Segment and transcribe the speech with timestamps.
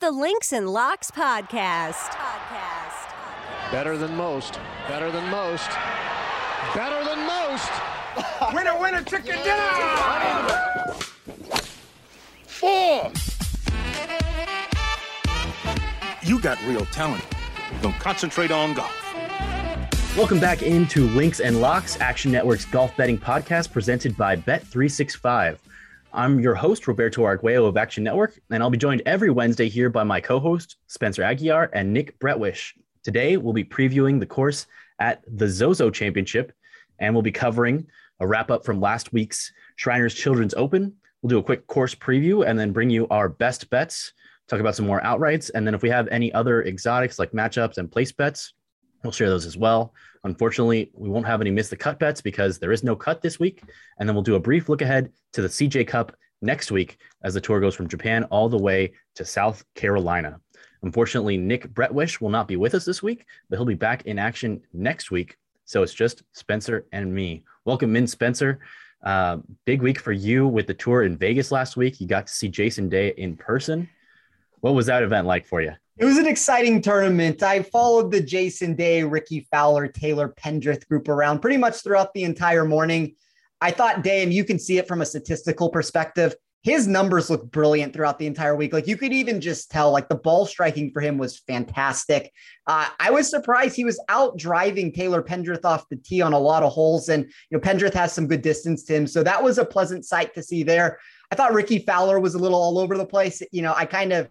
[0.00, 1.92] the Links and Locks podcast.
[1.92, 3.12] Podcast.
[3.70, 4.58] Better than most.
[4.88, 5.68] Better than most.
[6.74, 7.70] Better than most.
[8.54, 10.94] winner, winner, chicken dinner.
[12.46, 13.12] Four.
[16.22, 17.22] You got real talent.
[17.82, 18.96] Don't concentrate on golf.
[20.16, 25.58] Welcome back into Links and Locks, Action Network's golf betting podcast presented by Bet365.
[26.12, 29.88] I'm your host, Roberto Arguello of Action Network, and I'll be joined every Wednesday here
[29.88, 32.72] by my co host, Spencer Aguiar and Nick Bretwish.
[33.04, 34.66] Today, we'll be previewing the course
[34.98, 36.52] at the Zozo Championship,
[36.98, 37.86] and we'll be covering
[38.18, 40.92] a wrap up from last week's Shriners Children's Open.
[41.22, 44.12] We'll do a quick course preview and then bring you our best bets,
[44.48, 47.78] talk about some more outrights, and then if we have any other exotics like matchups
[47.78, 48.52] and place bets,
[49.02, 49.94] we'll share those as well.
[50.24, 53.40] Unfortunately, we won't have any miss the cut bets because there is no cut this
[53.40, 53.62] week.
[53.98, 57.34] And then we'll do a brief look ahead to the CJ Cup next week as
[57.34, 60.40] the tour goes from Japan all the way to South Carolina.
[60.82, 64.18] Unfortunately, Nick Bretwish will not be with us this week, but he'll be back in
[64.18, 65.36] action next week.
[65.64, 67.44] So it's just Spencer and me.
[67.64, 68.60] Welcome in, Spencer.
[69.02, 72.00] Uh, big week for you with the tour in Vegas last week.
[72.00, 73.88] You got to see Jason Day in person.
[74.60, 75.72] What was that event like for you?
[76.00, 77.42] It was an exciting tournament.
[77.42, 82.24] I followed the Jason Day, Rickie Fowler, Taylor Pendrith group around pretty much throughout the
[82.24, 83.16] entire morning.
[83.60, 87.50] I thought Day, and you can see it from a statistical perspective, his numbers look
[87.50, 88.72] brilliant throughout the entire week.
[88.72, 92.32] Like you could even just tell, like the ball striking for him was fantastic.
[92.66, 96.38] Uh, I was surprised he was out driving Taylor Pendrith off the tee on a
[96.38, 99.44] lot of holes, and you know Pendrith has some good distance to him, so that
[99.44, 100.98] was a pleasant sight to see there.
[101.30, 103.42] I thought Rickie Fowler was a little all over the place.
[103.52, 104.30] You know, I kind of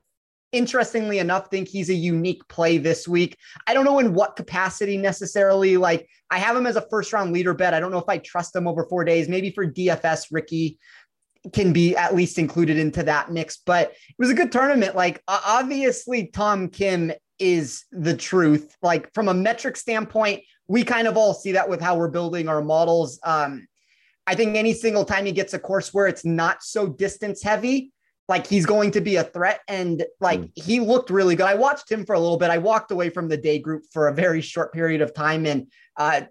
[0.51, 3.37] interestingly enough, think he's a unique play this week.
[3.67, 5.77] I don't know in what capacity necessarily.
[5.77, 7.73] Like I have him as a first round leader bet.
[7.73, 9.29] I don't know if I trust him over four days.
[9.29, 10.79] Maybe for DFS, Rickie
[11.53, 13.57] can be at least included into that mix.
[13.65, 14.95] But it was a good tournament.
[14.95, 18.75] Like obviously, Tom Kim is the truth.
[18.81, 22.47] Like from a metric standpoint, we kind of all see that with how we're building
[22.47, 23.19] our models.
[23.23, 23.67] Um,
[24.27, 27.91] I think any single time he gets a course where it's not so distance heavy,
[28.29, 29.59] like he's going to be a threat.
[29.67, 30.51] And like mm.
[30.53, 31.47] he looked really good.
[31.47, 32.51] I watched him for a little bit.
[32.51, 35.47] I walked away from the day group for a very short period of time.
[35.47, 35.67] And
[35.97, 36.21] uh,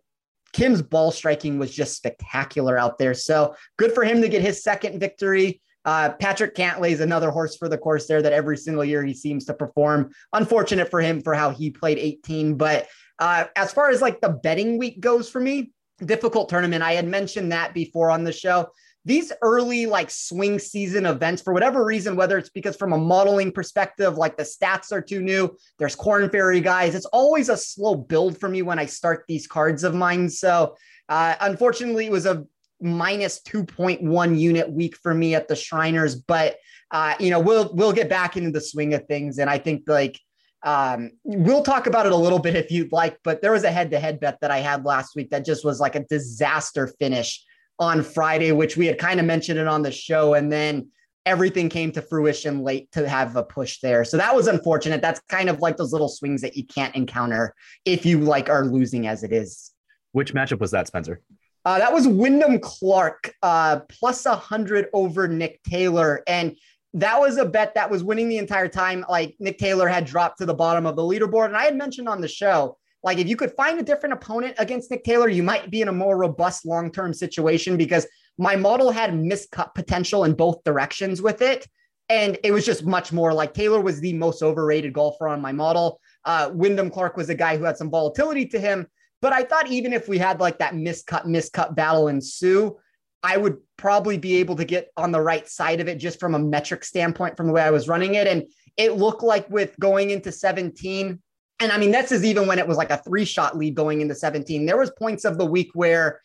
[0.53, 3.15] Kim's ball striking was just spectacular out there.
[3.15, 5.61] So good for him to get his second victory.
[5.85, 9.15] Uh, Patrick Cantlay is another horse for the course there that every single year he
[9.15, 10.11] seems to perform.
[10.33, 12.57] Unfortunate for him for how he played 18.
[12.57, 12.87] But
[13.19, 15.73] uh, as far as like the betting week goes for me,
[16.05, 16.83] difficult tournament.
[16.83, 18.69] I had mentioned that before on the show
[19.05, 23.51] these early like swing season events for whatever reason whether it's because from a modeling
[23.51, 27.95] perspective like the stats are too new there's Korn Ferry guys it's always a slow
[27.95, 30.29] build for me when i start these cards of mine.
[30.29, 30.77] So
[31.09, 32.45] uh, unfortunately it was a
[32.81, 36.57] minus 2.1 unit week for me at the shriners but
[36.91, 39.83] uh, you know we'll we'll get back into the swing of things and i think
[39.87, 40.19] like
[40.65, 43.71] um, we'll talk about it a little bit if you'd like but there was a
[43.71, 47.45] head-to-head bet that i had last week that just was like a disaster finish
[47.79, 50.35] on Friday, which we had kind of mentioned it on the show.
[50.35, 50.89] And then
[51.27, 54.05] everything came to fruition late to have a push there.
[54.05, 55.03] So that was unfortunate.
[55.03, 58.65] That's kind of like those little swings that you can't encounter if you like are
[58.65, 59.73] losing as it is.
[60.13, 61.21] Which matchup was that, Spencer?
[61.65, 66.23] Uh, that was Wyndham Clark uh, plus 100 over Nick Taylor.
[66.27, 66.57] And
[66.95, 69.05] that was a bet that was winning the entire time.
[69.09, 71.47] Like Nick Taylor had dropped to the bottom of the leaderboard.
[71.47, 74.55] And I had mentioned on the show like if you could find a different opponent
[74.59, 78.07] against Nick Taylor, you might be in a more robust long-term situation because
[78.39, 81.67] my model had miscut potential in both directions with it.
[82.09, 85.53] And it was just much more like Taylor was the most overrated golfer on my
[85.53, 86.01] model.
[86.25, 88.87] Uh, Wyndham Clark was a guy who had some volatility to him.
[89.21, 92.79] But I thought even if we had like that miscut, miscut battle ensue,
[93.23, 96.35] I would probably be able to get on the right side of it just from
[96.35, 98.27] a metric standpoint from the way I was running it.
[98.27, 98.45] And
[98.77, 101.21] it looked like with going into 17,
[101.61, 104.01] and I mean, this is even when it was like a three shot lead going
[104.01, 104.65] into 17.
[104.65, 106.21] There was points of the week where,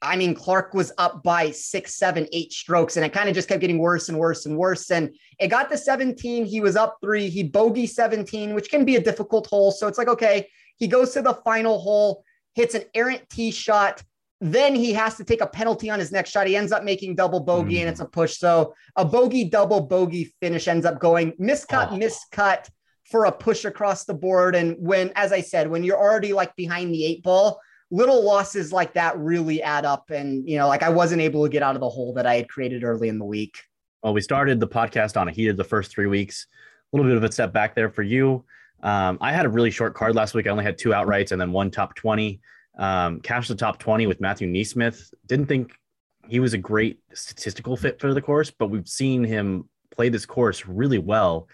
[0.00, 3.48] I mean, Clark was up by six, seven, eight strokes, and it kind of just
[3.48, 4.90] kept getting worse and worse and worse.
[4.90, 6.46] And it got to 17.
[6.46, 7.28] He was up three.
[7.28, 9.72] He bogey 17, which can be a difficult hole.
[9.72, 12.24] So it's like, okay, he goes to the final hole,
[12.54, 14.02] hits an errant tee shot.
[14.40, 16.46] Then he has to take a penalty on his next shot.
[16.46, 17.80] He ends up making double bogey, mm.
[17.80, 18.38] and it's a push.
[18.38, 21.96] So a bogey, double bogey finish ends up going miscut, oh.
[21.96, 22.70] miscut
[23.10, 24.54] for a push across the board.
[24.54, 27.60] And when, as I said, when you're already like behind the eight ball,
[27.90, 30.10] little losses like that really add up.
[30.10, 32.34] And, you know, like I wasn't able to get out of the hole that I
[32.34, 33.56] had created early in the week.
[34.02, 36.46] Well, we started the podcast on a heated the first three weeks.
[36.92, 38.44] A little bit of a step back there for you.
[38.82, 40.46] Um, I had a really short card last week.
[40.46, 42.40] I only had two outrights and then one top 20.
[42.78, 45.12] Um, cashed the top 20 with Matthew NeSmith.
[45.26, 45.72] Didn't think
[46.28, 50.26] he was a great statistical fit for the course, but we've seen him play this
[50.26, 51.48] course really well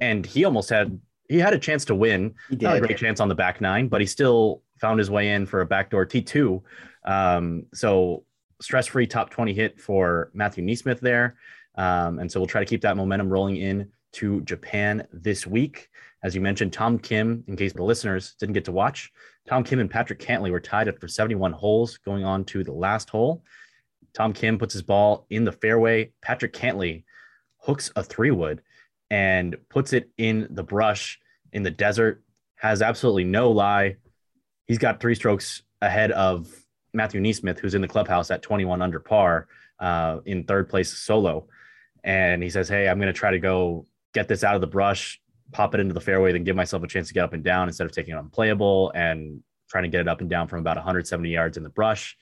[0.00, 0.98] and he almost had
[1.28, 2.34] he had a chance to win.
[2.50, 5.30] He Not a great chance on the back nine, but he still found his way
[5.30, 6.62] in for a backdoor T2.
[7.04, 8.24] Um, so
[8.60, 11.36] stress free top 20 hit for Matthew NeSmith there.
[11.76, 15.88] Um, and so we'll try to keep that momentum rolling in to Japan this week.
[16.22, 19.12] As you mentioned, Tom Kim, in case the listeners didn't get to watch,
[19.48, 22.72] Tom Kim and Patrick Cantlay were tied up for 71 holes going on to the
[22.72, 23.42] last hole.
[24.14, 26.12] Tom Kim puts his ball in the fairway.
[26.22, 27.04] Patrick Cantlay
[27.58, 28.62] hooks a three wood
[29.10, 31.18] and puts it in the brush
[31.52, 32.22] in the desert.
[32.56, 33.96] Has absolutely no lie.
[34.66, 36.48] He's got three strokes ahead of
[36.92, 39.48] Matthew NeSmith, who's in the clubhouse at 21 under par
[39.78, 41.46] uh, in third place solo.
[42.02, 44.66] And he says, Hey, I'm going to try to go get this out of the
[44.66, 45.20] brush,
[45.52, 47.68] pop it into the fairway, then give myself a chance to get up and down
[47.68, 50.76] instead of taking it unplayable and trying to get it up and down from about
[50.76, 52.16] 170 yards in the brush.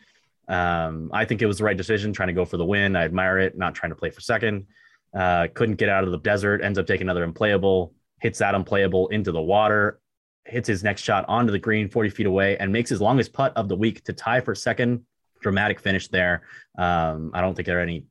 [0.48, 2.96] Um, I think it was the right decision trying to go for the win.
[2.96, 4.66] I admire it, not trying to play for second.
[5.14, 9.08] Uh, couldn't get out of the desert, ends up taking another unplayable, hits that unplayable
[9.08, 10.00] into the water,
[10.44, 13.52] hits his next shot onto the green 40 feet away, and makes his longest putt
[13.56, 15.04] of the week to tie for second.
[15.40, 16.42] Dramatic finish there.
[16.78, 18.06] Um, I don't think there are any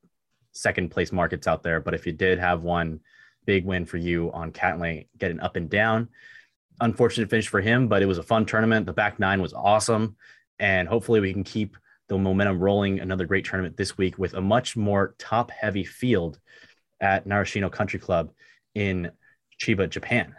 [0.52, 3.00] second place markets out there, but if you did have one,
[3.46, 6.10] big win for you on Cantlay getting up and down.
[6.80, 8.86] Unfortunate finish for him, but it was a fun tournament.
[8.86, 10.16] The back nine was awesome.
[10.60, 11.78] And hopefully we can keep
[12.08, 13.00] the momentum rolling.
[13.00, 16.40] Another great tournament this week with a much more top heavy field
[17.02, 18.32] at Narashino Country Club
[18.76, 19.12] in
[19.60, 20.34] Chiba, Japan.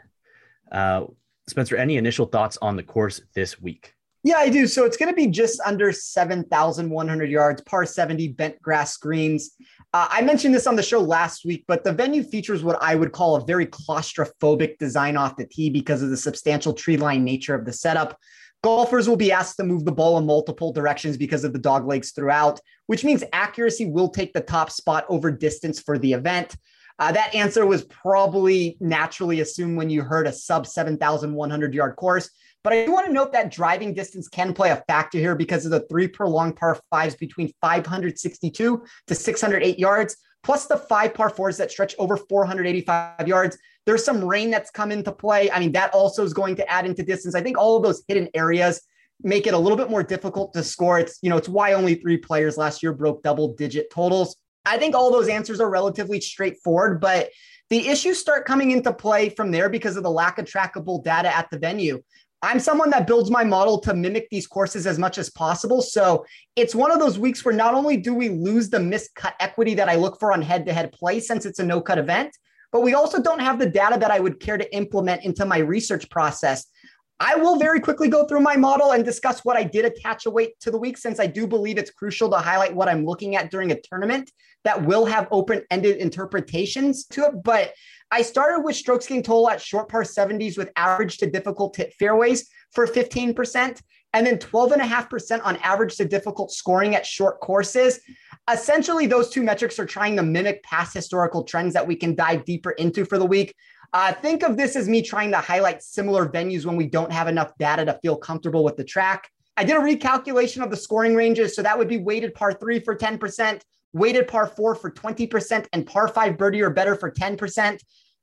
[0.71, 1.05] Uh,
[1.49, 3.95] Spencer, any initial thoughts on the course this week?
[4.25, 4.69] Yeah, I do.
[4.69, 9.51] So it's going to be just under 7,100 yards, par 70 bent grass greens.
[9.93, 12.95] Uh, I mentioned this on the show last week, but the venue features what I
[12.95, 17.25] would call a very claustrophobic design off the tee because of the substantial tree line
[17.25, 18.17] nature of the setup.
[18.63, 21.87] Golfers will be asked to move the ball in multiple directions because of the dog
[21.87, 26.57] legs throughout, which means accuracy will take the top spot over distance for the event.
[26.99, 32.31] Uh, that answer was probably naturally assumed when you heard a sub 7,100 yard course.
[32.63, 35.65] But I do want to note that driving distance can play a factor here because
[35.65, 41.31] of the three prolonged par fives between 562 to 608 yards, plus the five par
[41.31, 43.59] fours that stretch over 485 yards.
[43.87, 45.51] There's some rain that's come into play.
[45.51, 47.35] I mean, that also is going to add into distance.
[47.35, 48.81] I think all of those hidden areas
[49.23, 50.99] make it a little bit more difficult to score.
[50.99, 54.37] It's, you know, it's why only three players last year broke double digit totals.
[54.65, 57.31] I think all those answers are relatively straightforward, but
[57.71, 61.35] the issues start coming into play from there because of the lack of trackable data
[61.35, 62.03] at the venue.
[62.43, 65.81] I'm someone that builds my model to mimic these courses as much as possible.
[65.81, 66.25] So
[66.57, 69.89] it's one of those weeks where not only do we lose the miscut equity that
[69.89, 72.37] I look for on head to head play since it's a no cut event,
[72.73, 75.59] but we also don't have the data that I would care to implement into my
[75.59, 76.67] research process.
[77.21, 80.31] I will very quickly go through my model and discuss what I did attach a
[80.31, 83.37] weight to the week, since I do believe it's crucial to highlight what I'm looking
[83.37, 84.33] at during a tournament
[84.65, 87.43] that will have open ended interpretations to it.
[87.45, 87.75] But
[88.11, 91.95] I started with strokes gained total at short par 70s with average to difficult hit
[91.95, 93.81] fairways for 15%,
[94.15, 98.01] and then 12.5% on average to difficult scoring at short courses.
[98.51, 102.45] Essentially, those two metrics are trying to mimic past historical trends that we can dive
[102.45, 103.55] deeper into for the week.
[103.93, 107.29] Uh, think of this as me trying to highlight similar venues when we don't have
[107.29, 109.29] enough data to feel comfortable with the track.
[109.57, 111.55] I did a recalculation of the scoring ranges.
[111.55, 113.61] So that would be weighted par three for 10%,
[113.93, 117.79] weighted par four for 20%, and par five birdie or better for 10%.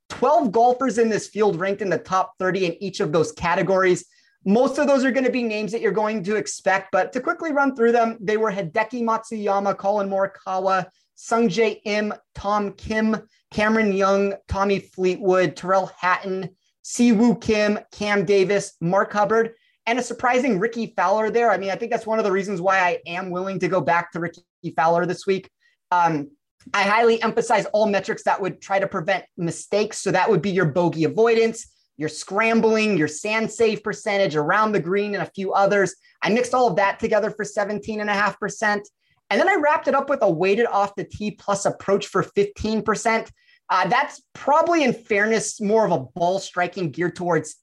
[0.09, 4.05] 12 golfers in this field ranked in the top 30 in each of those categories.
[4.45, 7.19] Most of those are going to be names that you're going to expect, but to
[7.19, 10.85] quickly run through them, they were Hideki Matsuyama, Collin Morikawa,
[11.17, 13.17] Sungjae Im, Tom Kim,
[13.51, 16.49] Cameron Young, Tommy Fleetwood, Tyrrell Hatton,
[16.83, 19.51] Siwoo Kim, Cam Davis, Mark Hubbard,
[19.85, 21.51] and a surprising Rickie Fowler there.
[21.51, 23.81] I mean, I think that's one of the reasons why I am willing to go
[23.81, 24.43] back to Rickie
[24.75, 25.49] Fowler this week.
[25.91, 26.31] Um,
[26.73, 29.99] I highly emphasize all metrics that would try to prevent mistakes.
[29.99, 31.67] So that would be your bogey avoidance,
[31.99, 35.93] your scrambling, your sand save percentage around the green, and a few others.
[36.23, 38.81] I mixed all of that together for 17.5%.
[39.29, 42.23] And then I wrapped it up with a weighted off the tee plus approach for
[42.23, 43.29] 15%.
[43.69, 47.57] Uh, that's probably, in fairness, more of a ball striking geared towards,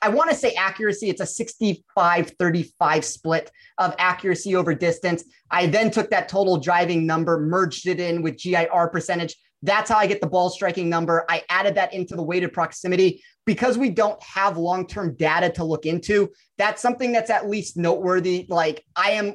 [0.00, 1.10] I want to say accuracy.
[1.10, 5.24] It's a 65 35 split of accuracy over distance.
[5.50, 9.34] I then took that total driving number, merged it in with GIR percentage.
[9.62, 11.26] That's how I get the ball striking number.
[11.28, 15.64] I added that into the weighted proximity because we don't have long term data to
[15.64, 16.30] look into.
[16.56, 18.46] That's something that's at least noteworthy.
[18.48, 19.34] Like I am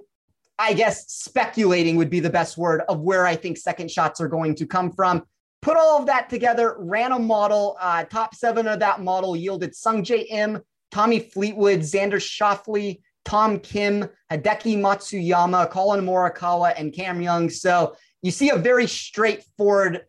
[0.58, 4.30] I guess speculating would be the best word of where I think second shots are
[4.30, 5.24] going to come from.
[5.62, 7.76] Put all of that together, ran a model.
[7.82, 14.08] Uh, top seven of that model yielded Sungjae Im, Tommy Fleetwood, Xander Schauffele, Tom Kim,
[14.32, 17.50] Hideki Matsuyama, Collin Morikawa, and Cam Young.
[17.50, 20.06] So you see a very straightforward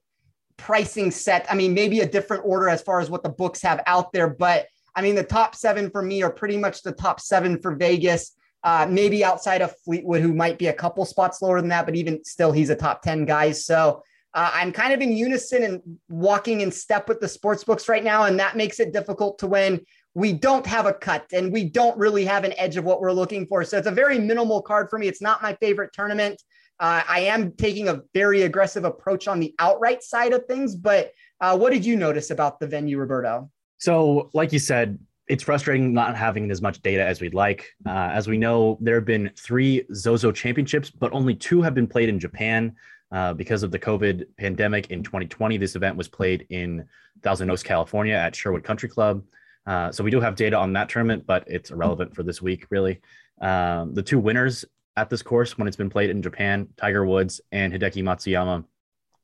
[0.56, 1.46] pricing set.
[1.50, 4.28] I mean, maybe a different order as far as what the books have out there,
[4.28, 7.74] but I mean, the top seven for me are pretty much the top seven for
[7.74, 8.32] Vegas.
[8.64, 11.94] Uh, maybe outside of Fleetwood, who might be a couple spots lower than that, but
[11.94, 13.52] even still, he's a top 10 guy.
[13.52, 14.02] So
[14.34, 18.02] uh, I'm kind of in unison and walking in step with the sports books right
[18.02, 18.24] now.
[18.24, 19.82] And that makes it difficult to win.
[20.14, 23.12] We don't have a cut and we don't really have an edge of what we're
[23.12, 23.62] looking for.
[23.64, 25.06] So it's a very minimal card for me.
[25.06, 26.42] It's not my favorite tournament.
[26.78, 30.74] Uh, I am taking a very aggressive approach on the outright side of things.
[30.74, 33.50] But uh, what did you notice about the venue, Roberto?
[33.78, 37.74] So, like you said, it's frustrating not having as much data as we'd like.
[37.86, 41.86] Uh, as we know, there have been three Zozo championships, but only two have been
[41.86, 42.74] played in Japan
[43.10, 45.56] uh, because of the COVID pandemic in 2020.
[45.56, 46.86] This event was played in
[47.22, 49.24] Thousand Oaks, California at Sherwood Country Club.
[49.66, 52.66] Uh, so we do have data on that tournament, but it's irrelevant for this week,
[52.70, 53.00] really.
[53.40, 54.64] Um, the two winners
[54.96, 58.64] at this course, when it's been played in Japan, Tiger Woods and Hideki Matsuyama,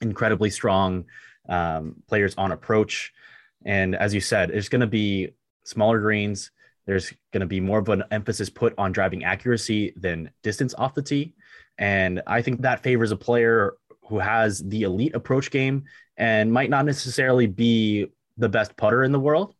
[0.01, 1.05] incredibly strong
[1.49, 3.13] um, players on approach.
[3.65, 5.31] And as you said, it's going to be
[5.65, 6.51] smaller greens.
[6.87, 10.95] There's going to be more of an emphasis put on driving accuracy than distance off
[10.95, 11.35] the tee.
[11.79, 13.75] And I think that favors a player
[14.09, 15.85] who has the elite approach game
[16.17, 19.55] and might not necessarily be the best putter in the world.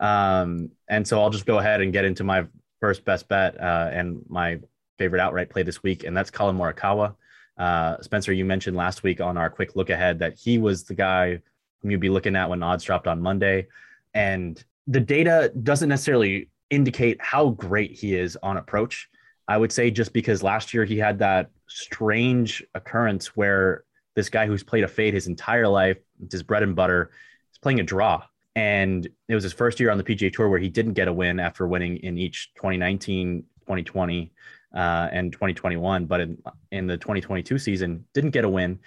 [0.00, 2.46] Um, and so I'll just go ahead and get into my
[2.80, 4.58] first best bet uh, and my
[4.98, 7.14] favorite outright play this week, and that's Collin Morikawa.
[7.56, 10.94] Uh, Spencer, you mentioned last week on our quick look ahead that he was the
[10.94, 11.40] guy
[11.80, 13.66] whom you'd be looking at when odds dropped on Monday.
[14.12, 19.08] And the data doesn't necessarily indicate how great he is on approach.
[19.46, 23.84] I would say just because last year he had that strange occurrence where
[24.14, 25.98] this guy who's played a fade his entire life,
[26.30, 27.10] his bread and butter,
[27.52, 28.22] is playing a draw.
[28.56, 31.12] And it was his first year on the PGA Tour where he didn't get a
[31.12, 34.32] win after winning in each 2019, 2020,
[34.74, 36.06] uh, and 2021.
[36.06, 38.80] But in, in the 2022 season, didn't get a win.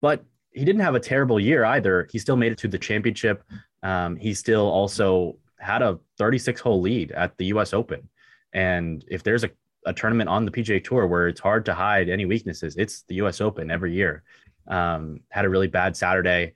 [0.00, 2.08] But he didn't have a terrible year either.
[2.10, 3.42] He still made it to the championship.
[3.82, 8.08] Um, he still also had a 36 hole lead at the US Open.
[8.52, 9.50] And if there's a,
[9.84, 13.16] a tournament on the PGA Tour where it's hard to hide any weaknesses, it's the
[13.16, 14.22] US Open every year.
[14.68, 16.54] Um, had a really bad Saturday,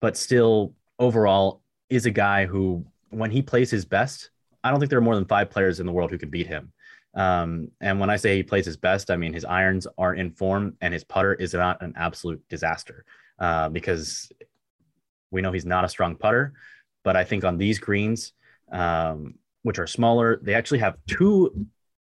[0.00, 4.30] but still overall is a guy who, when he plays his best,
[4.64, 6.48] I don't think there are more than five players in the world who could beat
[6.48, 6.72] him.
[7.16, 10.30] Um, and when I say he plays his best, I mean his irons are in
[10.30, 13.04] form and his putter is not an absolute disaster
[13.38, 14.30] uh, because
[15.30, 16.52] we know he's not a strong putter.
[17.02, 18.32] But I think on these greens,
[18.70, 21.66] um, which are smaller, they actually have two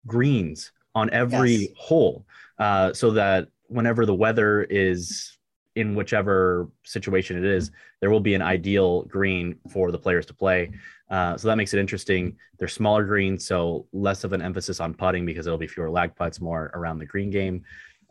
[0.07, 1.69] greens on every yes.
[1.77, 2.25] hole,
[2.57, 5.37] uh, so that whenever the weather is
[5.75, 10.33] in whichever situation it is, there will be an ideal green for the players to
[10.33, 10.71] play.
[11.09, 12.35] Uh, so that makes it interesting.
[12.57, 16.15] They're smaller greens, so less of an emphasis on putting because it'll be fewer lag
[16.15, 17.63] putts, more around the green game.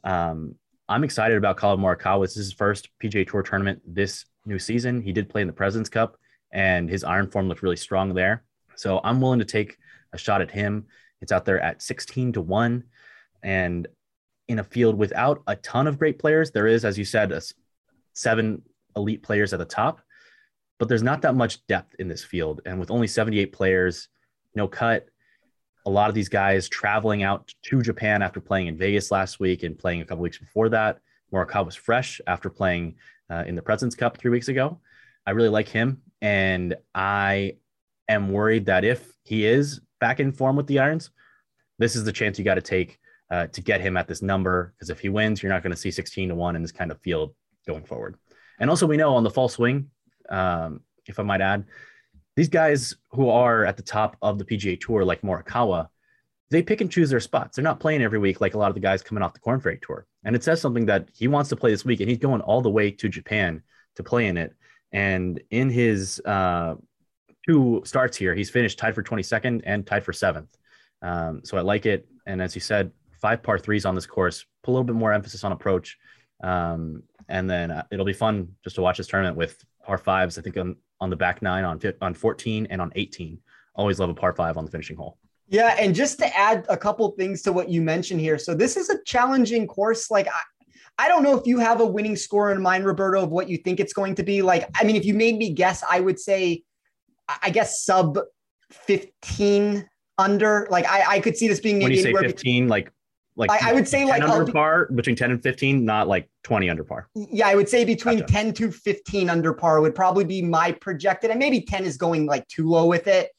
[0.04, 0.54] Um,
[0.88, 2.24] I'm excited about Collin Morikawa.
[2.24, 5.00] This is his first PGA Tour tournament this new season.
[5.00, 6.18] He did play in the Presidents Cup,
[6.52, 8.44] and his iron form looked really strong there.
[8.76, 9.78] So I'm willing to take
[10.12, 10.86] a shot at him.
[11.22, 12.84] It's out there at 16 to 1.
[13.42, 13.88] And
[14.48, 17.40] in a field without a ton of great players, there is, as you said, a,
[18.12, 18.62] seven
[18.96, 20.00] elite players at the top,
[20.78, 22.60] but there's not that much depth in this field.
[22.64, 24.08] And with only 78 players,
[24.54, 25.08] no cut,
[25.86, 29.62] a lot of these guys traveling out to Japan after playing in Vegas last week
[29.62, 31.00] and playing a couple weeks before that.
[31.32, 32.94] Morikawa was fresh after playing
[33.30, 34.80] uh, in the Presidents Cup three weeks ago.
[35.26, 37.56] I really like him, and I
[38.08, 41.10] am worried that if he is back in form with the irons,
[41.78, 42.98] this is the chance you got to take
[43.30, 44.74] uh, to get him at this number.
[44.74, 46.90] Because if he wins, you're not going to see 16 to one in this kind
[46.90, 47.34] of field
[47.66, 48.16] going forward.
[48.58, 49.90] And also, we know on the fall swing,
[50.28, 51.64] um, if I might add,
[52.36, 55.88] these guys who are at the top of the PGA Tour, like Morikawa,
[56.50, 57.56] they pick and choose their spots.
[57.56, 59.60] They're not playing every week like a lot of the guys coming off the Korn
[59.60, 60.06] Ferry Tour.
[60.24, 62.62] And it says something that he wants to play this week, and he's going all
[62.62, 63.62] the way to Japan
[63.96, 64.54] to play in it.
[64.92, 66.76] And in his uh,
[67.46, 70.56] two starts here, he's finished tied for 22nd and tied for seventh.
[71.02, 72.06] Um, so I like it.
[72.26, 72.92] And as you said,
[73.24, 75.96] five par threes on this course, put a little bit more emphasis on approach.
[76.42, 80.36] Um, and then uh, it'll be fun just to watch this tournament with par fives.
[80.36, 83.38] I think on, on the back nine, on on 14, and on 18.
[83.76, 85.16] Always love a par five on the finishing hole.
[85.48, 88.76] Yeah, and just to add a couple things to what you mentioned here, so this
[88.76, 90.10] is a challenging course.
[90.10, 93.30] Like I, I don't know if you have a winning score in mind, Roberto, of
[93.30, 94.42] what you think it's going to be.
[94.42, 96.62] Like, I mean, if you made me guess, I would say,
[97.42, 98.18] I guess sub
[98.70, 99.88] 15
[100.18, 100.68] under.
[100.70, 102.92] Like, I, I could see this being maybe when you say 15, like
[103.36, 106.70] like I, I would say like under par between 10 and 15, not like 20
[106.70, 107.08] under par.
[107.14, 108.32] Yeah, I would say between gotcha.
[108.32, 112.26] 10 to 15 under par would probably be my projected, and maybe 10 is going
[112.26, 113.30] like too low with it.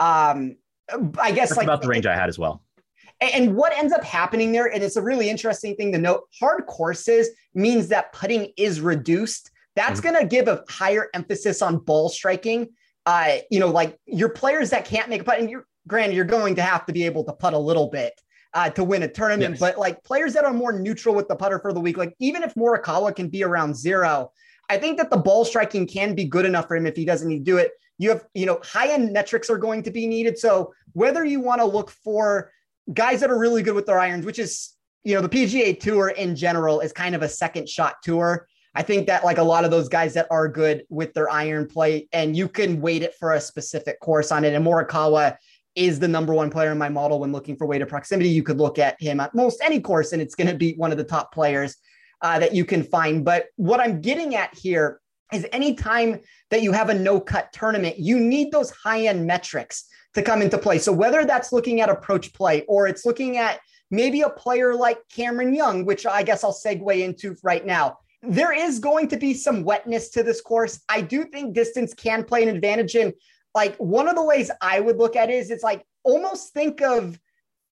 [0.00, 0.56] Um,
[1.18, 2.62] I guess That's like about the range I had as well.
[3.20, 6.66] And what ends up happening there, and it's a really interesting thing to note hard
[6.66, 10.14] courses means that putting is reduced That's mm-hmm.
[10.14, 12.70] going to give a higher emphasis on ball striking.
[13.06, 16.24] Uh, you know, like your players that can't make a putt, and you're granted, you're
[16.24, 18.20] going to have to be able to putt a little bit
[18.54, 19.60] uh, to win a tournament, yes.
[19.60, 22.42] but like players that are more neutral with the putter for the week, like even
[22.42, 24.30] if Morikawa can be around zero,
[24.70, 27.28] I think that the ball striking can be good enough for him if he doesn't
[27.28, 27.72] need to do it.
[27.98, 30.38] You have, you know, high end metrics are going to be needed.
[30.38, 32.50] So whether you want to look for
[32.92, 36.08] guys that are really good with their irons, which is, you know, the PGA Tour
[36.08, 38.46] in general is kind of a second shot tour.
[38.74, 41.66] I think that like a lot of those guys that are good with their iron
[41.66, 44.54] play, and you can weight it for a specific course on it.
[44.54, 45.36] And Morikawa
[45.74, 48.28] is the number one player in my model when looking for weighted proximity.
[48.28, 50.92] You could look at him at most any course, and it's going to be one
[50.92, 51.76] of the top players
[52.22, 53.24] uh, that you can find.
[53.24, 55.00] But what I'm getting at here
[55.32, 59.86] is anytime that you have a no cut tournament, you need those high end metrics
[60.14, 60.78] to come into play.
[60.78, 64.98] So whether that's looking at approach play or it's looking at maybe a player like
[65.08, 67.98] Cameron Young, which I guess I'll segue into right now.
[68.22, 70.80] There is going to be some wetness to this course.
[70.88, 72.94] I do think distance can play an advantage.
[72.94, 73.12] And
[73.54, 76.80] like one of the ways I would look at it is it's like almost think
[76.82, 77.18] of,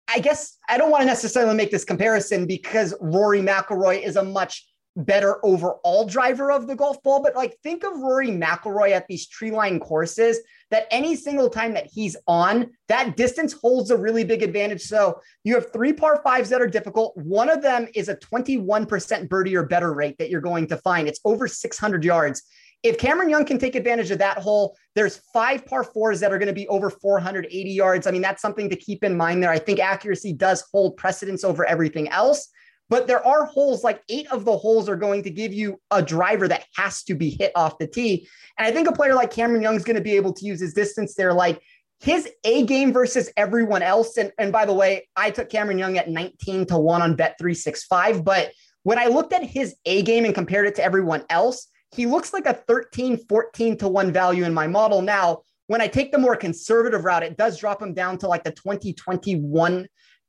[0.08, 4.24] I guess I don't want to necessarily make this comparison because Rory McIlroy is a
[4.24, 4.66] much
[4.98, 9.28] better overall driver of the golf ball, but like think of Rory McIlroy at these
[9.28, 10.40] tree line courses
[10.72, 14.82] that any single time that he's on, that distance holds a really big advantage.
[14.82, 17.16] So you have three par fives that are difficult.
[17.18, 21.08] One of them is a 21% birdie or better rate that you're going to find.
[21.08, 22.42] It's over 600 yards.
[22.86, 26.38] If Cameron Young can take advantage of that hole, there's five par fours that are
[26.38, 28.06] going to be over 480 yards.
[28.06, 29.50] I mean, that's something to keep in mind there.
[29.50, 32.48] I think accuracy does hold precedence over everything else.
[32.88, 36.04] But there are holes, like eight of the holes are going to give you a
[36.04, 38.28] driver that has to be hit off the tee.
[38.60, 40.60] And I think a player like Cameron Young is going to be able to use
[40.60, 41.34] his distance there.
[41.34, 41.64] Like
[42.02, 44.18] his A game versus everyone else.
[44.18, 47.36] And, and by the way, I took Cameron Young at 19 to 1 on bet
[47.40, 48.24] 365.
[48.24, 48.52] But
[48.84, 52.34] when I looked at his A game and compared it to everyone else, he looks
[52.34, 55.02] like a 13, 14 to 1 value in my model.
[55.02, 58.44] Now, when I take the more conservative route, it does drop him down to like
[58.44, 59.88] the 2021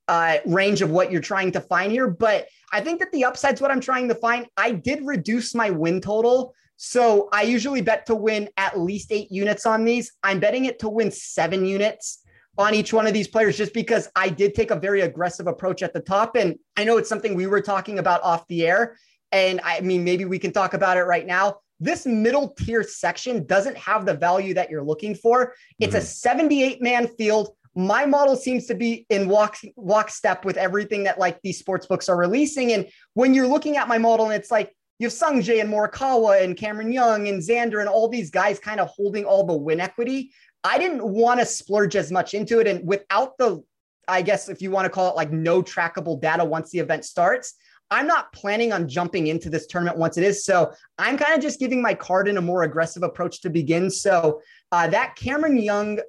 [0.09, 2.09] uh, range of what you're trying to find here.
[2.09, 4.47] But I think that the upside's what I'm trying to find.
[4.57, 6.55] I did reduce my win total.
[6.77, 10.13] So I usually bet to win at least eight units on these.
[10.23, 12.23] I'm betting it to win seven units
[12.59, 15.83] on each one of these players just because I did take a very aggressive approach
[15.83, 16.37] at the top.
[16.37, 18.97] And I know it's something we were talking about off the air.
[19.33, 21.57] And I mean, maybe we can talk about it right now.
[21.79, 25.55] This middle tier section doesn't have the value that you're looking for.
[25.79, 26.03] It's mm-hmm.
[26.03, 27.51] a 78 man field.
[27.75, 32.09] My model seems to be in walk lockstep with everything that like these sports books
[32.09, 32.73] are releasing.
[32.73, 36.43] And when you're looking at my model, and it's like you have Sungjae and Morikawa
[36.43, 39.81] and Cameron Young and Xander and all these guys kind of holding all the win
[39.81, 40.33] equity.
[40.65, 42.67] I didn't want to splurge as much into it.
[42.67, 43.63] And without the,
[44.09, 47.05] I guess if you want to call it like no trackable data once the event
[47.05, 47.55] starts,
[47.91, 50.45] I'm not planning on jumping into this tournament once it is.
[50.45, 53.91] So I'm kind of just giving my card in a more aggressive approach to begin.
[53.91, 54.41] So
[54.73, 56.01] uh, that Cameron Young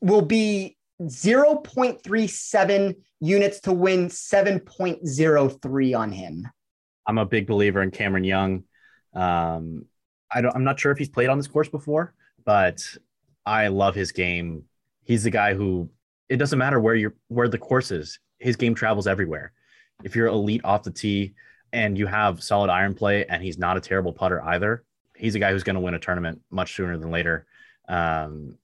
[0.00, 6.46] will be 0.37 units to win 7.03 on him.
[7.06, 8.64] I'm a big believer in Cameron Young.
[9.14, 9.86] Um,
[10.32, 12.82] I don't, I'm not sure if he's played on this course before, but
[13.44, 14.64] I love his game.
[15.02, 15.90] He's the guy who
[16.28, 18.18] it doesn't matter where you're where the course is.
[18.38, 19.52] His game travels everywhere
[20.04, 21.34] if you're elite off the tee
[21.72, 24.84] and you have solid iron play and he's not a terrible putter either,
[25.16, 27.46] he's a guy who's going to win a tournament much sooner than later.
[27.88, 28.56] Um,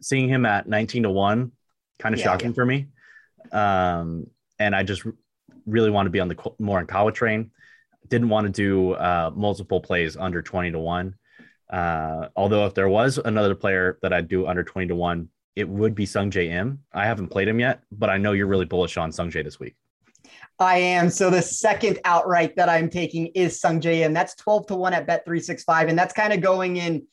[0.00, 1.52] seeing him at 19 to 1
[1.98, 2.54] kind of yeah, shocking yeah.
[2.54, 2.86] for me.
[3.52, 5.02] Um, and I just
[5.66, 7.50] really want to be on the more Morikawa train.
[8.08, 11.14] Didn't want to do uh, multiple plays under 20 to 1.
[11.68, 15.68] Uh, although if there was another player that I'd do under 20 to 1, it
[15.68, 16.80] would be Sungjae Im.
[16.92, 19.74] I haven't played him yet, but I know you're really bullish on Sungjae this week.
[20.58, 21.10] I am.
[21.10, 24.12] So the second outright that I'm taking is Sungjae Im.
[24.12, 25.88] That's 12 to 1 at Bet365.
[25.88, 27.06] And that's kind of going in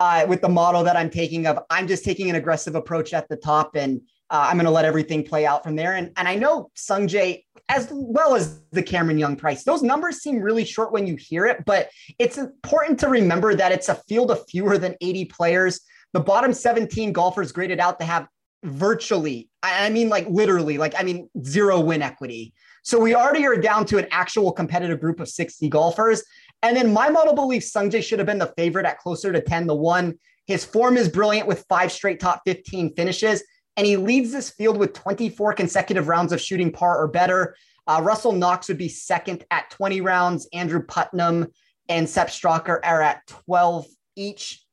[0.00, 3.28] uh, with the model that I'm taking of I'm just taking an aggressive approach at
[3.28, 5.94] the top and uh, I'm going to let everything play out from there.
[5.94, 10.40] And, and I know Sungjae, as well as the Cameron Young price, those numbers seem
[10.40, 14.30] really short when you hear it, but it's important to remember that it's a field
[14.30, 15.80] of fewer than 80 players.
[16.12, 18.28] The bottom 17 golfers graded out to have
[18.62, 22.54] virtually, I mean, like literally, like, I mean, zero win equity.
[22.82, 26.22] So we already are down to an actual competitive group of 60 golfers.
[26.62, 29.66] And then my model believes Sungjae should have been the favorite at closer to 10
[29.66, 30.18] to 1.
[30.46, 33.42] His form is brilliant with five straight top 15 finishes,
[33.76, 37.54] and he leads this field with 24 consecutive rounds of shooting par or better.
[37.86, 40.48] Uh, Russell Knox would be second at 20 rounds.
[40.52, 41.48] Andrew Putnam
[41.88, 44.64] and Sepp Straka are at 12 each.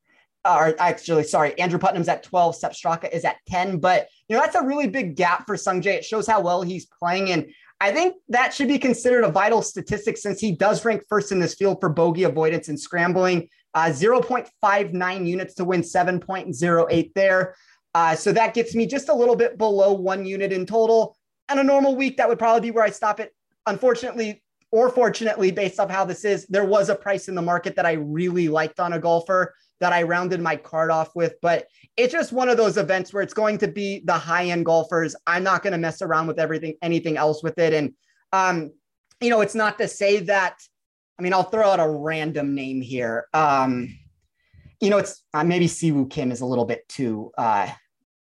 [0.45, 3.79] or actually, sorry, Andrew Putnam's at 12, Sepp Straka is at 10.
[3.79, 5.97] But, you know, that's a really big gap for Sungjae.
[5.97, 7.31] It shows how well he's playing.
[7.31, 7.47] And
[7.79, 11.39] I think that should be considered a vital statistic since he does rank first in
[11.39, 17.55] this field for bogey avoidance and scrambling, uh, 0.59 units to win 7.08 there.
[17.93, 21.15] Uh, so that gets me just a little bit below one unit in total.
[21.49, 23.33] And a normal week, that would probably be where I stop it.
[23.67, 27.75] Unfortunately, or fortunately, based off how this is, there was a price in the market
[27.75, 31.35] that I really liked on a golfer that I rounded my card off with.
[31.41, 34.65] But it's just one of those events where it's going to be the high end
[34.65, 35.15] golfers.
[35.25, 37.73] I'm not going to mess around with everything, anything else with it.
[37.73, 37.93] And,
[38.33, 38.71] um,
[39.21, 40.55] you know, it's not to say that,
[41.19, 43.27] I mean, I'll throw out a random name here.
[43.33, 43.97] Um,
[44.79, 47.69] you know, it's uh, maybe Siwoo Kim is a little bit too uh,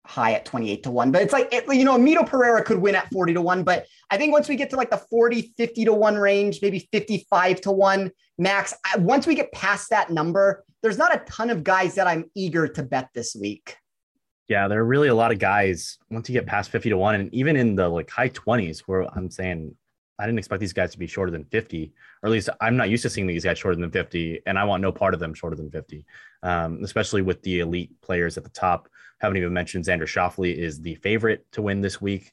[0.05, 2.97] high at 28 to 1 but it's like it, you know Mito Pereira could win
[2.97, 5.85] at 40 to 1 but I think once we get to like the 40 50
[5.85, 10.65] to 1 range maybe 55 to 1 max I, once we get past that number
[10.83, 13.77] there's not a ton of guys that I'm eager to bet this week
[14.49, 17.15] yeah there are really a lot of guys once you get past 50 to 1
[17.15, 19.75] and even in the like high 20s where I'm saying
[20.19, 21.93] I didn't expect these guys to be shorter than 50
[22.23, 24.65] or at least I'm not used to seeing these guys shorter than 50 and I
[24.65, 26.05] want no part of them shorter than 50
[26.43, 28.89] um, especially with the elite players at the top
[29.23, 32.33] haven't even mentioned Xander Schauffele is the favorite to win this week.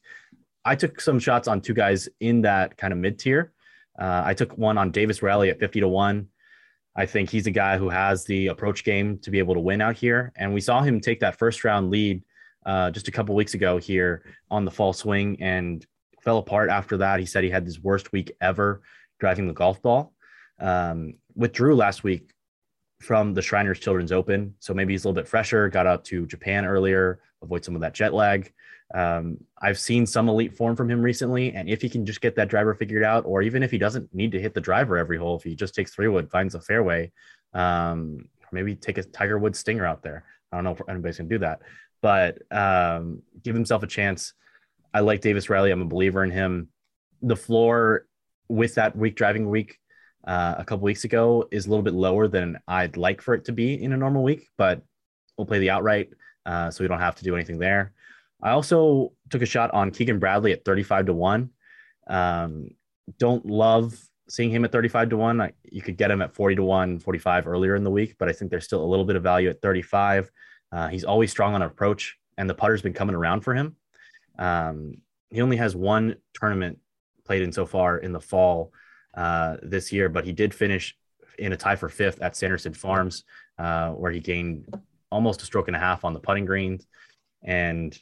[0.64, 3.52] I took some shots on two guys in that kind of mid tier.
[3.98, 6.28] Uh, I took one on Davis Riley at 50 to 1.
[6.96, 9.80] I think he's a guy who has the approach game to be able to win
[9.80, 10.32] out here.
[10.36, 12.22] And we saw him take that first round lead
[12.66, 15.86] uh, just a couple weeks ago here on the fall swing and
[16.20, 17.20] fell apart after that.
[17.20, 18.82] He said he had his worst week ever
[19.18, 20.12] driving the golf ball.
[20.58, 22.34] Um, withdrew last week
[23.00, 24.54] from the Shriners Children's Open.
[24.58, 27.80] So maybe he's a little bit fresher, got out to Japan earlier, avoid some of
[27.80, 28.52] that jet lag.
[28.94, 31.52] Um, I've seen some elite form from him recently.
[31.52, 34.12] And if he can just get that driver figured out, or even if he doesn't
[34.14, 36.60] need to hit the driver every hole, if he just takes three wood, finds a
[36.60, 37.12] fairway,
[37.54, 40.24] um, maybe take a Tiger Woods stinger out there.
[40.50, 41.60] I don't know if anybody's to do that,
[42.02, 44.32] but um, give himself a chance.
[44.92, 45.70] I like Davis Riley.
[45.70, 46.68] I'm a believer in him.
[47.22, 48.06] The floor
[48.48, 49.78] with that week driving week
[50.26, 53.44] uh, a couple weeks ago is a little bit lower than I'd like for it
[53.44, 54.82] to be in a normal week, but
[55.36, 56.10] we'll play the outright
[56.44, 57.92] uh, so we don't have to do anything there.
[58.42, 61.50] I also took a shot on Keegan Bradley at 35 to 1.
[62.06, 62.70] Um,
[63.18, 63.98] don't love
[64.28, 65.40] seeing him at 35 to 1.
[65.40, 68.28] I, you could get him at 40 to 1, 45 earlier in the week, but
[68.28, 70.30] I think there's still a little bit of value at 35.
[70.72, 73.76] Uh, he's always strong on approach, and the putter's been coming around for him.
[74.38, 74.94] Um,
[75.30, 76.78] he only has one tournament
[77.24, 78.72] played in so far in the fall
[79.14, 80.96] uh, this year, but he did finish
[81.38, 83.24] in a tie for fifth at Sanderson Farms,
[83.58, 84.72] uh, where he gained
[85.10, 86.86] almost a stroke and a half on the putting greens.
[87.42, 87.98] And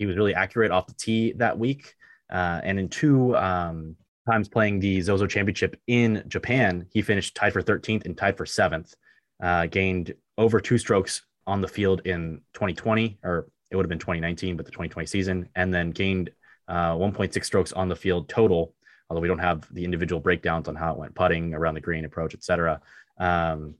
[0.00, 1.94] he was really accurate off the tee that week.
[2.32, 3.94] Uh, and in two um,
[4.26, 8.46] times playing the Zozo Championship in Japan, he finished tied for 13th and tied for
[8.46, 8.94] seventh,
[9.42, 13.98] uh, gained over two strokes on the field in 2020, or it would have been
[13.98, 16.30] 2019, but the 2020 season, and then gained
[16.66, 18.74] uh, 1.6 strokes on the field total
[19.10, 22.04] although we don't have the individual breakdowns on how it went putting around the green
[22.04, 22.80] approach, etc.
[23.18, 23.74] Um,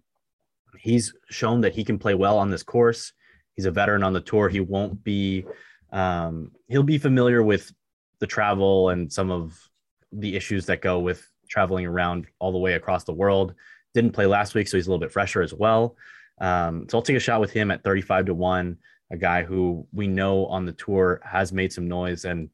[0.77, 3.13] he's shown that he can play well on this course.
[3.55, 4.49] He's a veteran on the tour.
[4.49, 5.45] He won't be,
[5.93, 7.73] um, he'll be familiar with
[8.19, 9.69] the travel and some of
[10.13, 13.55] the issues that go with traveling around all the way across the world.
[13.95, 15.97] Didn't play last week, so he's a little bit fresher as well.
[16.41, 18.79] Um, so I'll take a shot with him at 35 to 1,
[19.11, 22.25] a guy who we know on the tour has made some noise.
[22.25, 22.51] And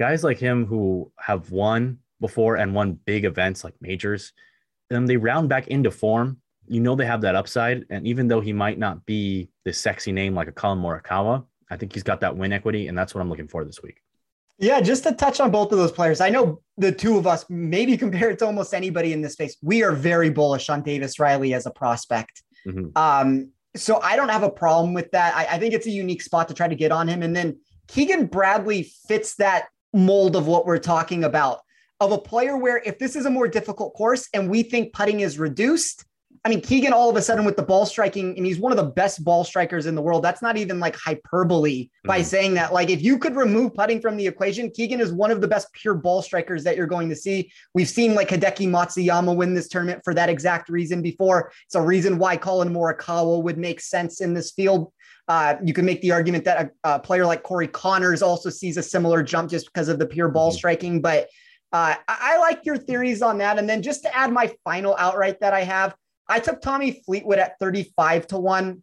[0.00, 4.32] guys like him who have won before and won big events like majors,
[4.88, 6.38] then they round back into form.
[6.66, 10.12] You know they have that upside, and even though he might not be the sexy
[10.12, 13.22] name like a Collin Morikawa, I think he's got that win equity, and that's what
[13.22, 14.02] I'm looking for this week.
[14.58, 17.44] Yeah, just to touch on both of those players, I know the two of us,
[17.48, 21.54] maybe compared to almost anybody in this space, we are very bullish on Davis Riley
[21.54, 22.42] as a prospect.
[22.66, 22.96] Mm-hmm.
[22.96, 25.34] Um, so I don't have a problem with that.
[25.34, 27.22] I, I, think it's a unique spot to try to get on him.
[27.22, 27.58] And then
[27.88, 31.60] Keegan Bradley fits that mold of what we're talking about
[32.00, 35.20] of a player where if this is a more difficult course and we think putting
[35.20, 36.04] is reduced,
[36.44, 38.76] I mean, Keegan all of a sudden with the ball striking, and he's one of
[38.76, 40.24] the best ball strikers in the world.
[40.24, 42.08] That's not even like hyperbole mm-hmm.
[42.08, 42.72] by saying that.
[42.72, 45.72] Like, if you could remove putting from the equation, Keegan is one of the best
[45.72, 47.52] pure ball strikers that you're going to see.
[47.74, 51.52] We've seen like Hideki Matsuyama win this tournament for that exact reason before.
[51.66, 54.92] It's a reason why Collin Morikawa would make sense in this field.
[55.28, 58.76] Uh, you can make the argument that a, a, player like Corey Conners also sees
[58.76, 60.56] a similar jump just because of the pure ball mm-hmm.
[60.56, 61.00] striking.
[61.00, 61.28] But
[61.72, 63.58] uh, I, I like your theories on that.
[63.58, 65.94] And then just to add my final outright that I have,
[66.32, 68.82] I took Tommy Fleetwood at 35 to 1.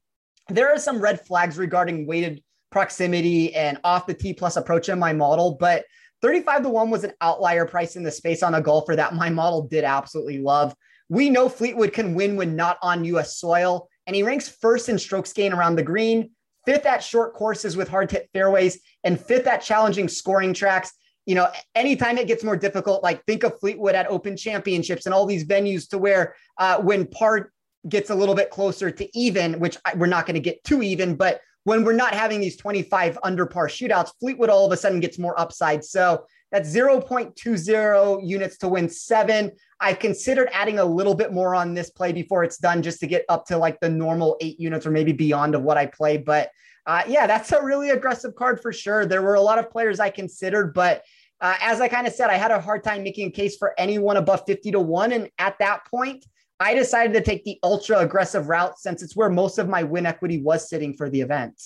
[0.49, 4.99] There are some red flags regarding weighted proximity and off the tee plus approach in
[4.99, 5.85] my model, but
[6.21, 9.31] 35 to 1 was an outlier price in the space on a golfer that my
[9.31, 10.75] model did absolutely love.
[11.09, 13.89] We know Fleetwood can win when not on US soil.
[14.05, 16.29] and he ranks first in strokes gain around the green,
[16.67, 20.91] fifth at short courses with hard hit fairways, and fifth at challenging scoring tracks.
[21.29, 25.13] You know, anytime it gets more difficult, like think of Fleetwood at Open Championships and
[25.13, 27.51] all these venues to where uh, when par
[27.87, 31.15] gets a little bit closer to even, which we're not going to get too even,
[31.15, 34.99] but when we're not having these 25 under par shootouts, Fleetwood all of a sudden
[34.99, 35.85] gets more upside.
[35.85, 39.51] So that's 0.20 units to win seven.
[39.79, 43.07] I've considered adding a little bit more on this play before it's done just to
[43.07, 46.17] get up to like the normal eight units or maybe beyond of what I play.
[46.17, 46.49] But
[46.87, 49.05] uh, yeah, that's a really aggressive card for sure.
[49.05, 51.03] There were a lot of players I considered, but
[51.41, 53.73] uh, as I kind of said, I had a hard time making a case for
[53.78, 55.12] anyone above 50 to one.
[55.12, 56.25] And at that point,
[56.60, 60.06] I decided to take the ultra aggressive route since it's where most of my win
[60.06, 61.62] equity was sitting for the event.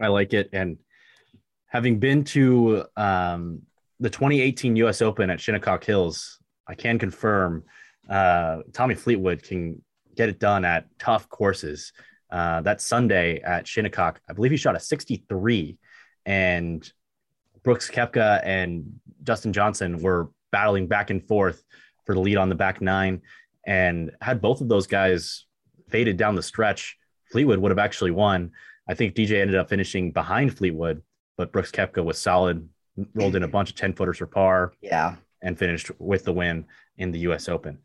[0.00, 0.48] I like it.
[0.52, 0.78] And
[1.66, 3.62] having been to um,
[4.00, 7.64] the 2018 US Open at Shinnecock Hills, I can confirm
[8.08, 9.82] uh, Tommy Fleetwood can
[10.16, 11.92] get it done at tough courses.
[12.30, 15.78] Uh, that Sunday at Shinnecock, I believe he shot a 63,
[16.26, 16.92] and
[17.68, 21.62] Brooks Koepka and Dustin Johnson were battling back and forth
[22.06, 23.20] for the lead on the back nine.
[23.66, 25.44] And had both of those guys
[25.90, 26.96] faded down the stretch,
[27.30, 28.52] Fleetwood would have actually won.
[28.88, 31.02] I think DJ ended up finishing behind Fleetwood,
[31.36, 32.66] but Brooks Koepka was solid,
[33.12, 34.72] rolled in a bunch of 10 footers for par.
[34.80, 35.16] Yeah.
[35.42, 36.64] And finished with the win
[36.96, 37.76] in the US Open.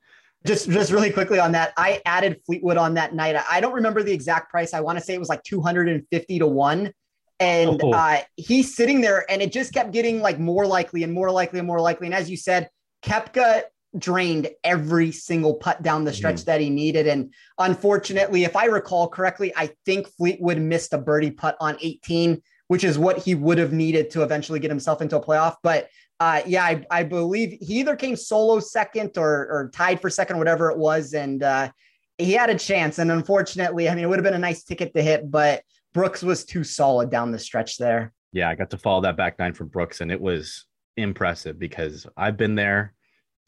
[0.45, 3.35] Just, just really quickly on that, I added Fleetwood on that night.
[3.51, 4.73] I don't remember the exact price.
[4.73, 6.93] I want to say it was like 250 to one.
[7.39, 7.91] And oh.
[7.91, 11.59] uh, he's sitting there and it just kept getting like more likely and more likely
[11.59, 12.07] and more likely.
[12.07, 12.69] And as you said,
[13.03, 13.63] Koepka
[13.97, 17.07] drained every single putt down the stretch mm that he needed.
[17.07, 22.41] And unfortunately, if I recall correctly, I think Fleetwood missed a birdie putt on 18,
[22.67, 25.55] which is what he would have needed to eventually get himself into a playoff.
[25.61, 30.09] But uh, yeah, I, I, believe he either came solo second or, or tied for
[30.09, 31.13] second, whatever it was.
[31.13, 31.71] And uh,
[32.17, 32.99] he had a chance.
[32.99, 35.63] And unfortunately, I mean, it would have been a nice ticket to hit, but
[35.93, 38.13] Brooks was too solid down the stretch there.
[38.31, 40.65] Yeah, I got to follow that back nine from Brooks, and it was
[40.97, 42.93] impressive because I've been there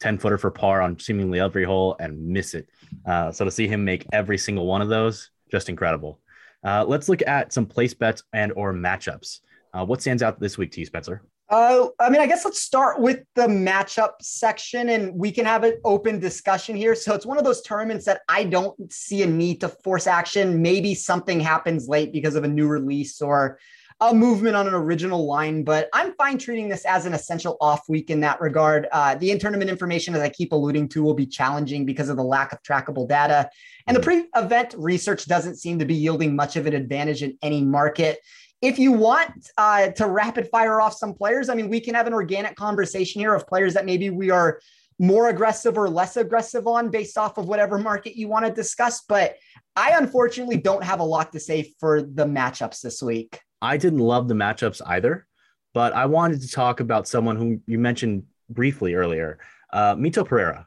[0.00, 2.68] 10 footer for par on seemingly every hole and miss it.
[3.06, 6.20] Uh, so to see him make every single one of those, just incredible.
[6.64, 9.40] Uh, let's look at some place bets and or matchups.
[9.72, 11.22] Uh, what stands out this week to you, Spencer?
[11.48, 15.62] Uh, I mean, I guess let's start with the matchup section and we can have
[15.62, 16.96] an open discussion here.
[16.96, 20.60] So it's one of those tournaments that I don't see a need to force action.
[20.60, 23.60] Maybe something happens late because of a new release or
[24.00, 27.88] a movement on an original line, but I'm fine treating this as an essential off
[27.88, 28.88] week in that regard.
[28.92, 32.16] Uh, the in tournament information, as I keep alluding to, will be challenging because of
[32.16, 33.48] the lack of trackable data.
[33.86, 37.38] And the pre event research doesn't seem to be yielding much of an advantage in
[37.40, 38.18] any market.
[38.62, 42.06] If you want uh, to rapid fire off some players, I mean, we can have
[42.06, 44.60] an organic conversation here of players that maybe we are
[44.98, 49.02] more aggressive or less aggressive on based off of whatever market you want to discuss.
[49.02, 49.36] But
[49.74, 53.40] I unfortunately don't have a lot to say for the matchups this week.
[53.60, 55.26] I didn't love the matchups either,
[55.74, 59.38] but I wanted to talk about someone who you mentioned briefly earlier,
[59.72, 60.66] uh, Mito Pereira.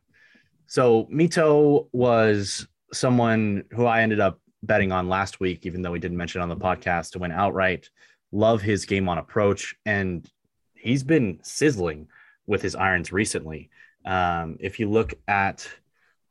[0.67, 5.99] So Mito was someone who I ended up betting on last week, even though we
[5.99, 7.89] didn't mention on the podcast to win outright.
[8.31, 10.29] Love his game on approach, and
[10.75, 12.07] he's been sizzling
[12.45, 13.69] with his irons recently.
[14.05, 15.67] Um, if you look at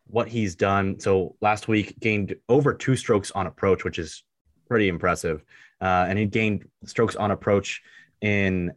[0.07, 4.23] what he's done, so last week gained over two strokes on approach, which is
[4.69, 5.43] pretty impressive
[5.81, 7.83] uh, and he gained strokes on approach
[8.21, 8.73] in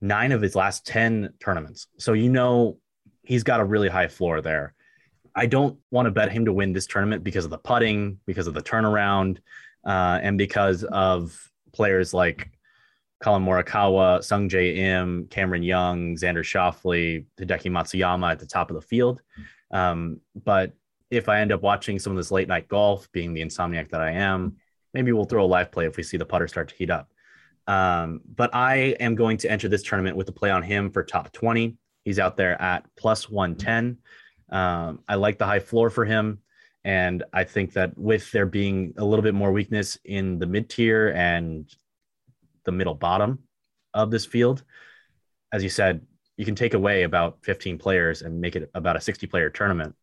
[0.00, 1.86] nine of his last 10 tournaments.
[1.98, 2.78] So, you know,
[3.22, 4.74] he's got a really high floor there.
[5.40, 8.46] I don't want to bet him to win this tournament because of the putting, because
[8.46, 9.38] of the turnaround,
[9.86, 12.50] uh, and because of players like
[13.20, 18.82] Collin Morikawa, Sungjae Im, Cameron Young, Xander Schauffele, Hideki Matsuyama at the top of the
[18.82, 19.22] field.
[19.70, 20.74] Um, but
[21.10, 24.02] if I end up watching some of this late night golf, being the insomniac that
[24.02, 24.56] I am,
[24.92, 27.10] maybe we'll throw a live play if we see the putter start to heat up.
[27.66, 31.02] Um, but I am going to enter this tournament with a play on him for
[31.02, 31.78] top 20.
[32.04, 33.96] He's out there at plus 110.
[34.50, 36.40] Um, I like the high floor for him.
[36.84, 40.70] And I think that with there being a little bit more weakness in the mid
[40.70, 41.68] tier and
[42.64, 43.40] the middle bottom
[43.92, 44.62] of this field,
[45.52, 46.00] as you said,
[46.36, 49.94] you can take away about 15 players and make it about a 60 player tournament.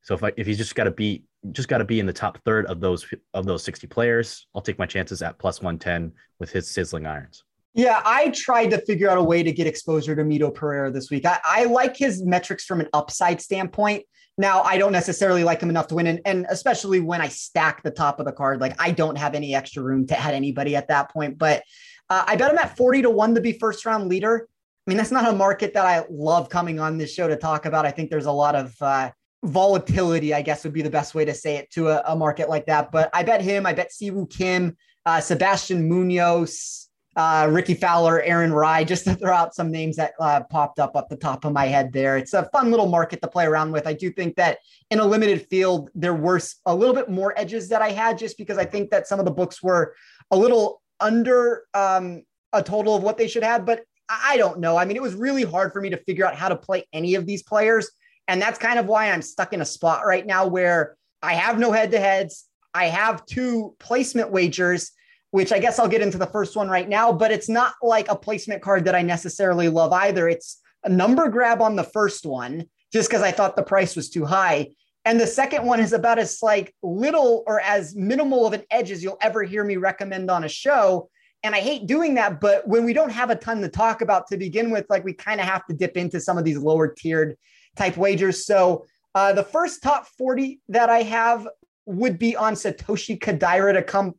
[0.00, 2.12] So if I, if he's just got to be just got to be in the
[2.12, 4.46] top third of those of those 60 players.
[4.54, 7.44] I'll take my chances at plus 110 with his sizzling irons.
[7.74, 11.10] Yeah, I tried to figure out a way to get exposure to Mito Pereira this
[11.10, 11.24] week.
[11.24, 14.04] I, I like his metrics from an upside standpoint.
[14.36, 17.82] Now, I don't necessarily like him enough to win, and, and especially when I stack
[17.82, 20.76] the top of the card, like I don't have any extra room to add anybody
[20.76, 21.38] at that point.
[21.38, 21.62] But
[22.10, 24.48] uh, I bet him at 40 to 1 to be first round leader.
[24.86, 27.66] I mean, that's not a market that I love coming on this show to talk
[27.66, 27.86] about.
[27.86, 29.12] I think there's a lot of uh,
[29.44, 32.48] volatility, I guess would be the best way to say it to a, a market
[32.48, 32.90] like that.
[32.90, 36.81] But I bet him, I bet Siwoo Kim, uh, Sebastian Munoz,
[37.16, 40.96] uh, Rickie Fowler, Aaron Rai, just to throw out some names that uh, popped up
[40.96, 42.16] up the top of my head there.
[42.16, 43.86] It's a fun little market to play around with.
[43.86, 44.58] I do think that
[44.90, 48.38] in a limited field, there were a little bit more edges that I had just
[48.38, 49.94] because I think that some of the books were
[50.30, 52.22] a little under um,
[52.52, 53.66] a total of what they should have.
[53.66, 54.76] But I don't know.
[54.76, 57.14] I mean, it was really hard for me to figure out how to play any
[57.14, 57.90] of these players.
[58.28, 61.58] And that's kind of why I'm stuck in a spot right now where I have
[61.58, 62.48] no head to heads.
[62.74, 64.92] I have two placement wagers
[65.32, 68.08] which I guess I'll get into the first one right now, but it's not like
[68.10, 70.28] a placement card that I necessarily love either.
[70.28, 74.10] It's a number grab on the first one, just because I thought the price was
[74.10, 74.68] too high.
[75.06, 78.90] And the second one is about as like little or as minimal of an edge
[78.90, 81.08] as you'll ever hear me recommend on a show.
[81.42, 84.26] And I hate doing that, but when we don't have a ton to talk about
[84.28, 86.88] to begin with, like we kind of have to dip into some of these lower
[86.88, 87.38] tiered
[87.74, 88.44] type wagers.
[88.44, 91.48] So uh, the first top 40 that I have
[91.86, 94.14] would be on Satoshi Kodaira to come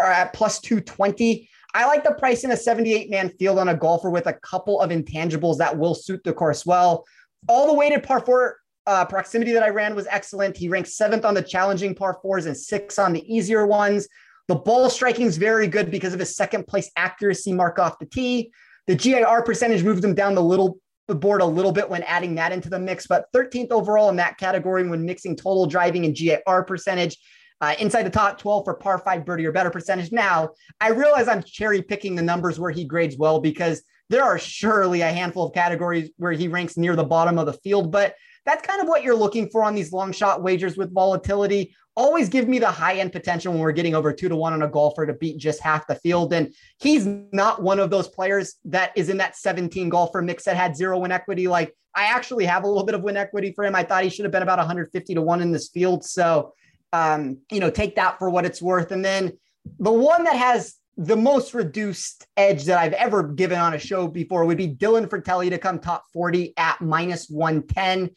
[0.00, 1.48] are at plus 220.
[1.74, 4.80] I like the price in a 78 man field on a golfer with a couple
[4.80, 7.04] of intangibles that will suit the course well.
[7.48, 10.56] All the weighted par four uh, proximity that I ran was excellent.
[10.56, 14.08] He ranked seventh on the challenging par fours and six on the easier ones.
[14.48, 18.06] The ball striking is very good because of his second place accuracy mark off the
[18.06, 18.52] tee.
[18.86, 20.78] The GIR percentage moved him down the little
[21.08, 24.38] board a little bit when adding that into the mix, but 13th overall in that
[24.38, 27.18] category when mixing total driving and GIR percentage
[27.62, 30.10] uh, inside the top 12 for par five birdie or better percentage.
[30.10, 34.38] Now, I realize I'm cherry picking the numbers where he grades well because there are
[34.38, 38.16] surely a handful of categories where he ranks near the bottom of the field, but
[38.44, 41.72] that's kind of what you're looking for on these long shot wagers with volatility.
[41.94, 44.62] Always give me the high end potential when we're getting over two to one on
[44.62, 46.32] a golfer to beat just half the field.
[46.32, 50.56] And he's not one of those players that is in that 17 golfer mix that
[50.56, 51.46] had zero win equity.
[51.46, 53.76] Like I actually have a little bit of win equity for him.
[53.76, 56.04] I thought he should have been about 150 to one in this field.
[56.04, 56.54] So
[56.92, 58.92] um, you know, take that for what it's worth.
[58.92, 59.32] And then
[59.78, 64.06] the one that has the most reduced edge that I've ever given on a show
[64.08, 68.10] before would be Dylan Frittelli to come top 40 at minus 110.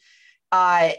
[0.52, 0.90] Uh,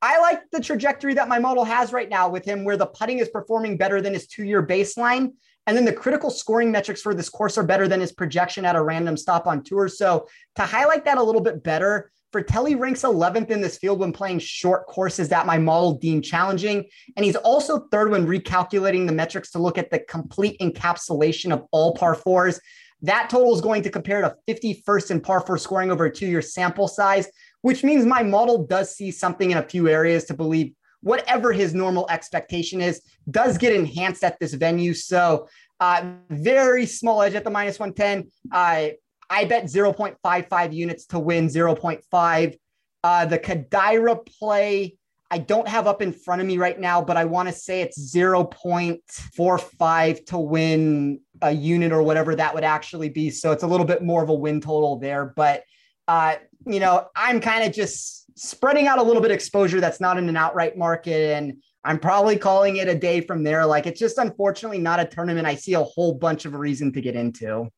[0.00, 3.18] I like the trajectory that my model has right now with him, where the putting
[3.18, 5.32] is performing better than his two year baseline.
[5.66, 8.76] And then the critical scoring metrics for this course are better than his projection at
[8.76, 9.88] a random stop on tour.
[9.88, 14.12] So to highlight that a little bit better, Frittelli ranks 11th in this field when
[14.12, 16.84] playing short courses that my model deemed challenging.
[17.16, 21.64] And he's also third when recalculating the metrics to look at the complete encapsulation of
[21.70, 22.60] all par fours.
[23.02, 26.26] That total is going to compare to 51st in par four scoring over a two
[26.26, 27.28] year sample size,
[27.60, 31.74] which means my model does see something in a few areas to believe whatever his
[31.74, 34.94] normal expectation is does get enhanced at this venue.
[34.94, 35.48] So,
[35.80, 38.30] uh, very small edge at the minus 110.
[38.50, 38.94] Uh,
[39.30, 42.56] I bet 0.55 units to win 0.5.
[43.02, 44.96] Uh, the Kodaira play,
[45.30, 47.80] I don't have up in front of me right now, but I want to say
[47.82, 53.30] it's 0.45 to win a unit or whatever that would actually be.
[53.30, 55.32] So it's a little bit more of a win total there.
[55.36, 55.64] But,
[56.08, 60.18] uh, you know, I'm kind of just spreading out a little bit exposure that's not
[60.18, 61.36] in an outright market.
[61.36, 63.66] And I'm probably calling it a day from there.
[63.66, 67.00] Like it's just unfortunately not a tournament I see a whole bunch of reason to
[67.00, 67.68] get into.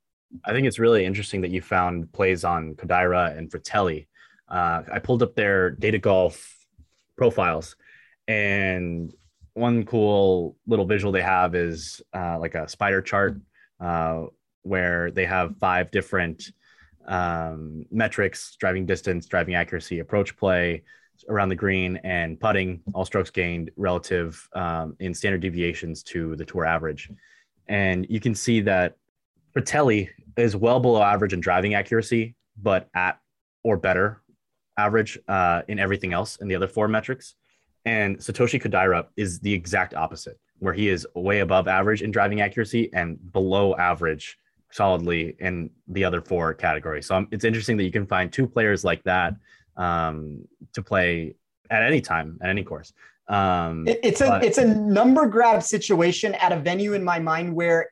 [0.45, 4.07] I think it's really interesting that you found plays on Kodaira and Frittelli.
[4.49, 6.67] Uh, I pulled up their data golf
[7.17, 7.77] profiles,
[8.29, 9.13] and
[9.55, 13.41] one cool little visual they have is uh, like a spider chart
[13.81, 14.25] uh,
[14.63, 16.53] where they have five different
[17.07, 20.83] um, metrics driving distance, driving accuracy, approach play
[21.29, 26.45] around the green, and putting, all strokes gained relative um, in standard deviations to the
[26.45, 27.11] tour average.
[27.69, 28.97] And you can see that
[29.57, 33.19] Frittelli is well below average in driving accuracy, but at
[33.65, 34.23] or better
[34.77, 37.35] average uh, in everything else in the other four metrics.
[37.87, 42.41] And Satoshi Kodaira is the exact opposite, where he is way above average in driving
[42.41, 44.39] accuracy and below average
[44.73, 47.07] solidly in the other four categories.
[47.07, 49.35] So um, it's interesting that you can find two players like that
[49.77, 51.35] um, to play
[51.71, 52.93] at any time at any course.
[53.29, 57.55] Um, it's a but- it's a number grab situation at a venue in my mind
[57.55, 57.89] where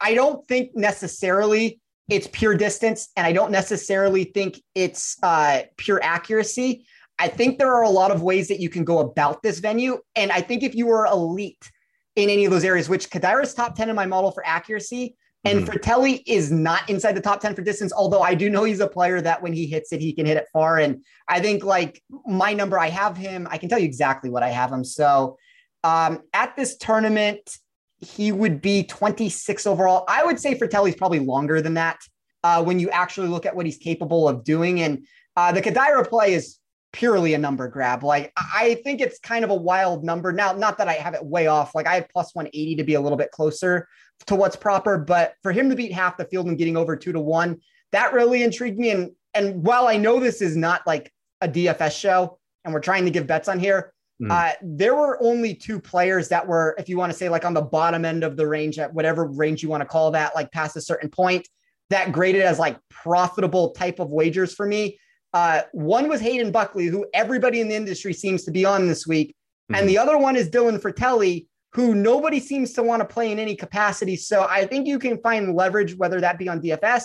[0.00, 6.00] I don't think necessarily it's pure distance, and I don't necessarily think it's uh, pure
[6.02, 6.86] accuracy.
[7.18, 9.98] I think there are a lot of ways that you can go about this venue.
[10.16, 11.70] And I think if you were elite
[12.16, 15.60] in any of those areas, which Kodaira's top 10 in my model for accuracy, and
[15.60, 15.70] mm-hmm.
[15.70, 18.88] Frittelli is not inside the top 10 for distance, although I do know he's a
[18.88, 20.78] player that when he hits it, he can hit it far.
[20.78, 24.42] And I think like my number, I have him, I can tell you exactly what
[24.42, 24.84] I have him.
[24.84, 25.38] So
[25.84, 27.56] um, at this tournament,
[28.02, 30.04] he would be 26 overall.
[30.08, 32.00] I would say Frittelli's probably longer than that
[32.42, 34.80] uh, when you actually look at what he's capable of doing.
[34.80, 36.58] And uh, the Kodaira play is
[36.92, 38.02] purely a number grab.
[38.02, 40.32] Like I think it's kind of a wild number.
[40.32, 41.74] Now, not that I have it way off.
[41.74, 43.88] Like I have plus 180 to be a little bit closer
[44.26, 47.12] to what's proper, but for him to beat half the field and getting over two
[47.12, 47.60] to one,
[47.92, 48.90] that really intrigued me.
[48.90, 53.04] And and while I know this is not like a DFS show and we're trying
[53.04, 53.91] to give bets on here,
[54.22, 54.30] mm.
[54.30, 57.54] uh, there were only two players that were, if you want to say like on
[57.54, 60.50] the bottom end of the range, at whatever range you want to call that, like
[60.52, 61.48] past a certain point,
[61.90, 64.98] that graded as like profitable type of wagers for me.
[65.34, 69.06] Uh, one was Hayden Buckley, who everybody in the industry seems to be on this
[69.06, 69.30] week.
[69.70, 69.80] Mm-hmm.
[69.80, 73.38] And the other one is Dylan Frittelli, who nobody seems to want to play in
[73.38, 74.16] any capacity.
[74.16, 77.04] So I think you can find leverage, whether that be on DFS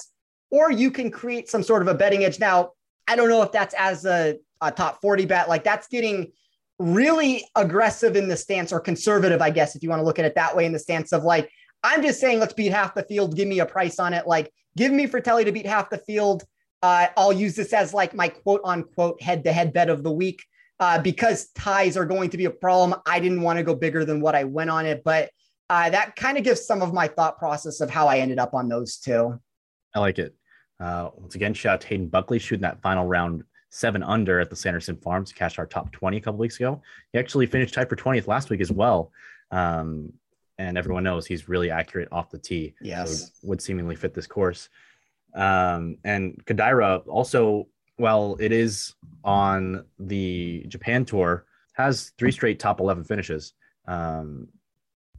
[0.49, 2.39] or you can create some sort of a betting edge.
[2.39, 2.71] Now,
[3.07, 6.31] I don't know if that's as a, a top 40 bet, like that's getting
[6.79, 10.25] really aggressive in the stance or conservative, I guess, if you want to look at
[10.25, 11.49] it that way, in the stance of like,
[11.83, 13.35] I'm just saying, let's beat half the field.
[13.35, 14.27] Give me a price on it.
[14.27, 16.43] Like, give me Frittelli to beat half the field
[16.83, 20.11] uh, I'll use this as like my quote unquote head to head bet of the
[20.11, 20.43] week
[20.79, 22.99] uh, because ties are going to be a problem.
[23.05, 25.31] I didn't want to go bigger than what I went on it, but
[25.69, 28.53] uh, that kind of gives some of my thought process of how I ended up
[28.53, 29.39] on those two.
[29.95, 30.35] I like it.
[30.79, 34.49] Uh, once again, shout out to Hayden Buckley shooting that final round seven under at
[34.49, 36.81] the Sanderson Farms, cashed our top 20 a couple weeks ago.
[37.11, 39.11] He actually finished tied for 20th last week as well.
[39.51, 40.13] Um,
[40.57, 42.73] and everyone knows he's really accurate off the tee.
[42.81, 43.19] Yes.
[43.19, 44.69] So would seemingly fit this course.
[45.35, 52.79] Um, and Kodaira also, while it is on the Japan tour, has three straight top
[52.79, 53.53] 11 finishes
[53.87, 54.47] um,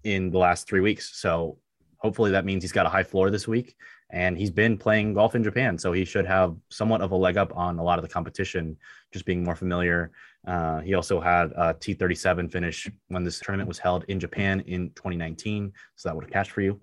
[0.02, 1.20] in the last three weeks.
[1.20, 1.58] So
[1.98, 3.76] hopefully that means he's got a high floor this week.
[4.10, 5.76] And he's been playing golf in Japan.
[5.78, 8.76] So he should have somewhat of a leg up on a lot of the competition,
[9.12, 10.12] just being more familiar.
[10.46, 14.90] Uh, he also had a T37 finish when this tournament was held in Japan in
[14.90, 15.72] 2019.
[15.96, 16.80] So that would have cashed for you.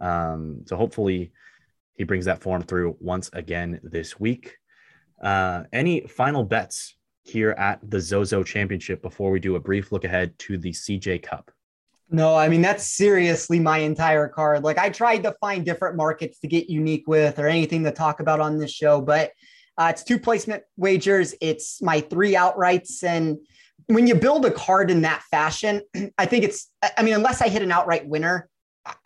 [0.00, 1.32] Um, so hopefully
[1.94, 4.56] he brings that form through once again this week.
[5.20, 10.04] Uh, any final bets here at the Zozo Championship before we do a brief look
[10.04, 11.50] ahead to the CJ Cup?
[12.10, 14.64] No, I mean, that's seriously my entire card.
[14.64, 18.20] Like, I tried to find different markets to get unique with or anything to talk
[18.20, 19.32] about on this show, but
[19.76, 23.04] uh, it's two placement wagers, it's my three outrights.
[23.04, 23.38] And
[23.86, 25.82] when you build a card in that fashion,
[26.18, 28.48] I think it's, I mean, unless I hit an outright winner,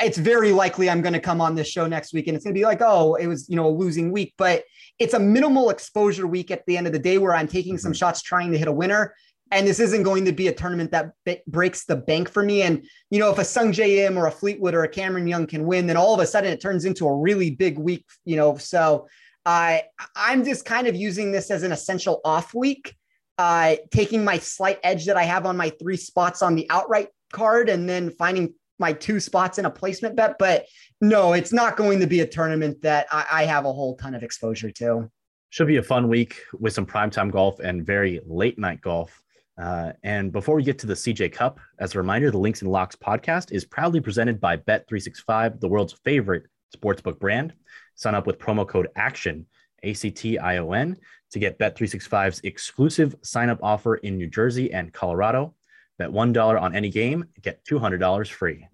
[0.00, 2.55] it's very likely I'm going to come on this show next week and it's going
[2.55, 4.62] to be like, oh, it was, you know, a losing week, but
[4.98, 7.92] it's a minimal exposure week at the end of the day where I'm taking some
[7.92, 7.96] mm-hmm.
[7.96, 9.14] shots trying to hit a winner.
[9.53, 12.62] And this isn't going to be a tournament that b- breaks the bank for me.
[12.62, 15.66] And, you know, if a Sung Im or a Fleetwood or a Cameron Young can
[15.66, 18.57] win, then all of a sudden it turns into a really big week, you know.
[18.57, 19.09] So
[19.46, 19.84] I
[20.16, 22.96] I'm just kind of using this as an essential off week,
[23.38, 27.09] uh, taking my slight edge that I have on my three spots on the outright
[27.32, 30.66] card and then finding my two spots in a placement bet, but
[31.00, 34.14] no, it's not going to be a tournament that I, I have a whole ton
[34.14, 35.11] of exposure to.
[35.50, 39.22] Should be a fun week with some primetime golf and very late night golf.
[39.61, 42.70] Uh, and before we get to the CJ Cup, as a reminder, the Links and
[42.70, 46.44] Locks podcast is proudly presented by Bet365, the world's favorite
[46.74, 47.53] sportsbook brand.
[47.94, 49.46] Sign up with promo code ACTION,
[49.82, 50.96] A C T I O N,
[51.30, 55.55] to get Bet365's exclusive sign up offer in New Jersey and Colorado.
[55.98, 58.66] Bet $1 on any game, get $200 free.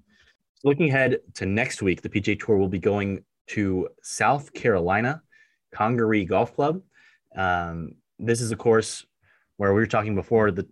[0.63, 5.23] Looking ahead to next week, the PGA Tour will be going to South Carolina,
[5.75, 6.81] Congaree Golf Club.
[7.35, 9.05] Um, this is of course
[9.59, 10.67] where we were talking before the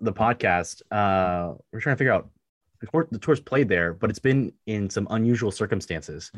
[0.00, 0.82] the podcast.
[0.90, 2.28] Uh, we're trying to figure out
[2.80, 6.32] the, tour, the tour's played there, but it's been in some unusual circumstances.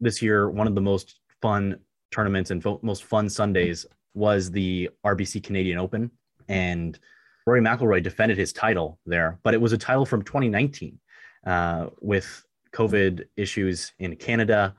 [0.00, 1.80] This year, one of the most fun
[2.10, 6.10] tournaments and fo- most fun Sundays was the RBC Canadian Open,
[6.48, 6.98] and
[7.46, 10.98] Rory McIlroy defended his title there, but it was a title from 2019
[11.46, 14.74] uh, with COVID issues in Canada.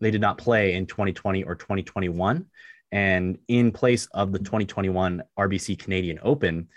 [0.00, 2.46] They did not play in 2020 or 2021.
[2.92, 6.68] And in place of the 2021 RBC Canadian Open,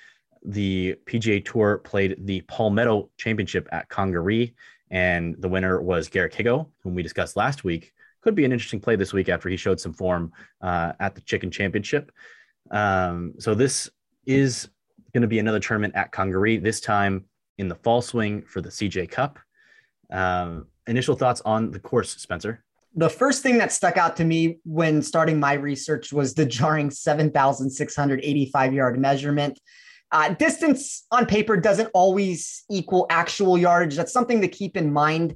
[0.44, 4.54] the PGA Tour played the Palmetto Championship at Congaree,
[4.90, 7.94] and the winner was Garrick Higgo, whom we discussed last week.
[8.22, 10.32] Could be an interesting play this week after he showed some form
[10.62, 12.12] uh, at the Chicken Championship.
[12.72, 13.90] Um, so this
[14.26, 14.70] is
[15.14, 17.26] going to be another tournament at Congaree, this time
[17.58, 19.40] in the fall swing for the CJ Cup.
[20.12, 22.64] Um, initial thoughts on the course, Spencer?
[22.96, 26.92] The first thing that stuck out to me when starting my research was the jarring
[26.92, 29.60] 7,685 yard measurement.
[30.12, 33.96] Uh, distance on paper doesn't always equal actual yardage.
[33.96, 35.36] That's something to keep in mind.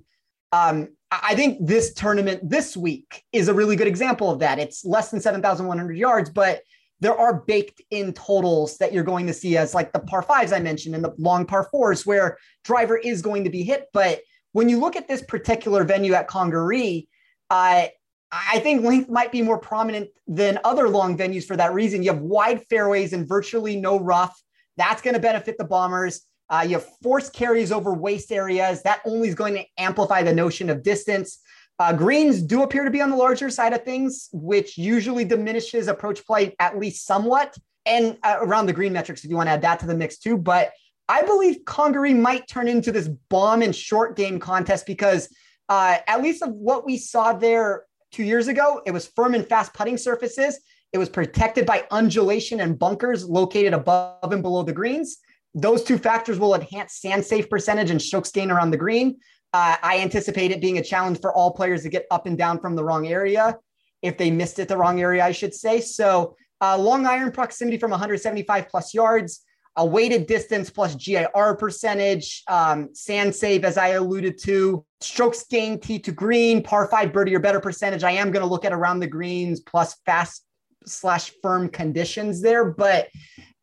[0.52, 4.60] Um, I think this tournament this week is a really good example of that.
[4.60, 6.62] It's less than 7,100 yards, but
[7.00, 10.52] there are baked in totals that you're going to see as like the par fives
[10.52, 13.86] I mentioned and the long par fours where driver is going to be hit.
[13.94, 17.08] But when you look at this particular venue at Congaree,
[17.50, 17.88] uh,
[18.32, 22.04] I think length might be more prominent than other long venues for that reason.
[22.04, 24.40] You have wide fairways and virtually no rough.
[24.78, 26.22] That's going to benefit the Bombers.
[26.50, 28.84] Uh, you have forced carries over waste areas.
[28.84, 31.40] That only is going to amplify the notion of distance.
[31.80, 35.88] Uh, greens do appear to be on the larger side of things, which usually diminishes
[35.88, 37.58] approach play at least somewhat.
[37.86, 40.18] And uh, around the green metrics, if you want to add that to the mix
[40.18, 40.38] too.
[40.38, 40.72] But
[41.08, 45.30] I believe Congaree might turn into this bomb and short game contest because,
[45.70, 49.48] uh, at least of what we saw there two years ago, it was firm and
[49.48, 50.60] fast putting surfaces.
[50.94, 55.18] It was protected by undulation and bunkers located above and below the greens.
[55.54, 59.18] Those two factors will enhance sand safe percentage and strokes gain around the green.
[59.54, 62.60] Uh, I anticipate it being a challenge for all players to get up and down
[62.60, 63.58] from the wrong area.
[64.02, 65.82] If they missed it the wrong area, I should say.
[65.82, 69.42] So, uh, long iron proximity from 175 plus yards,
[69.78, 75.80] a weighted distance plus GIR percentage, um, sand save, as I alluded to, strokes gain
[75.80, 78.04] tee to green, par five birdie or better percentage.
[78.04, 80.46] I am going to look at around the greens plus fast
[80.86, 82.66] slash firm conditions there.
[82.72, 83.10] But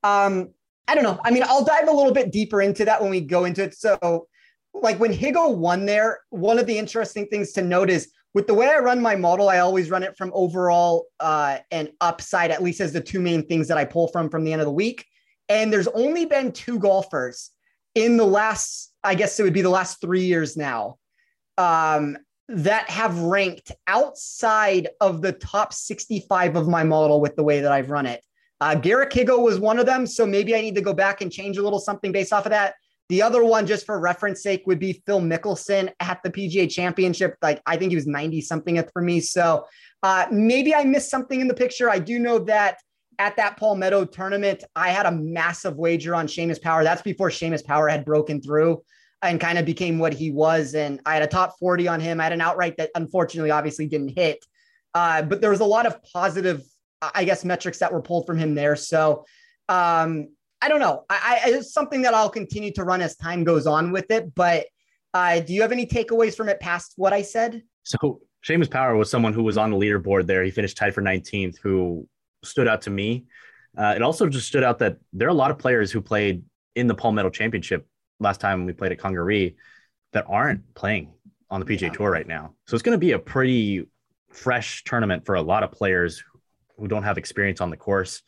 [0.02, 0.50] um,
[0.86, 1.18] I don't know.
[1.24, 3.74] I mean, I'll dive a little bit deeper into that when we go into it.
[3.74, 4.26] So,
[4.74, 8.54] like when Higgo won there, one of the interesting things to note is with the
[8.54, 12.62] way I run my model, I always run it from overall uh, and upside, at
[12.62, 14.72] least as the two main things that I pull from from the end of the
[14.72, 15.06] week.
[15.52, 17.50] And there's only been two golfers
[17.94, 20.96] in the last, I guess it would be the last three years now,
[21.58, 22.16] um,
[22.48, 27.70] that have ranked outside of the top 65 of my model with the way that
[27.70, 28.24] I've run it.
[28.62, 30.06] Uh, Higgo was one of them.
[30.06, 32.50] So maybe I need to go back and change a little something based off of
[32.50, 32.74] that.
[33.10, 37.36] The other one, just for reference sake, would be Phil Mickelson at the PGA Championship.
[37.42, 39.20] Like I think he was 90 something for me.
[39.20, 39.66] So
[40.02, 41.90] uh, maybe I missed something in the picture.
[41.90, 42.78] I do know that
[43.18, 46.84] at that Palmetto tournament, I had a massive wager on Seamus Power.
[46.84, 48.82] That's before Seamus Power had broken through
[49.22, 50.74] and kind of became what he was.
[50.74, 52.20] And I had a top 40 on him.
[52.20, 54.44] I had an outright that unfortunately obviously didn't hit.
[54.94, 56.62] Uh, but there was a lot of positive,
[57.00, 58.76] I guess, metrics that were pulled from him there.
[58.76, 59.24] So
[59.68, 60.28] um,
[60.60, 61.04] I don't know.
[61.08, 64.34] I, I, it's something that I'll continue to run as time goes on with it.
[64.34, 64.66] But
[65.14, 67.62] uh, do you have any takeaways from it past what I said?
[67.84, 70.42] So Seamus Power was someone who was on the leaderboard there.
[70.42, 72.08] He finished tied for 19th, who
[72.44, 73.26] stood out to me.
[73.76, 76.42] Uh, it also just stood out that there are a lot of players who played
[76.74, 77.86] in the Palmetto Championship
[78.20, 79.56] last time we played at Congaree
[80.12, 81.12] that aren't playing
[81.50, 81.88] on the PGA yeah.
[81.90, 82.54] Tour right now.
[82.66, 83.86] So it's going to be a pretty
[84.30, 86.22] fresh tournament for a lot of players
[86.78, 88.22] who don't have experience on the course.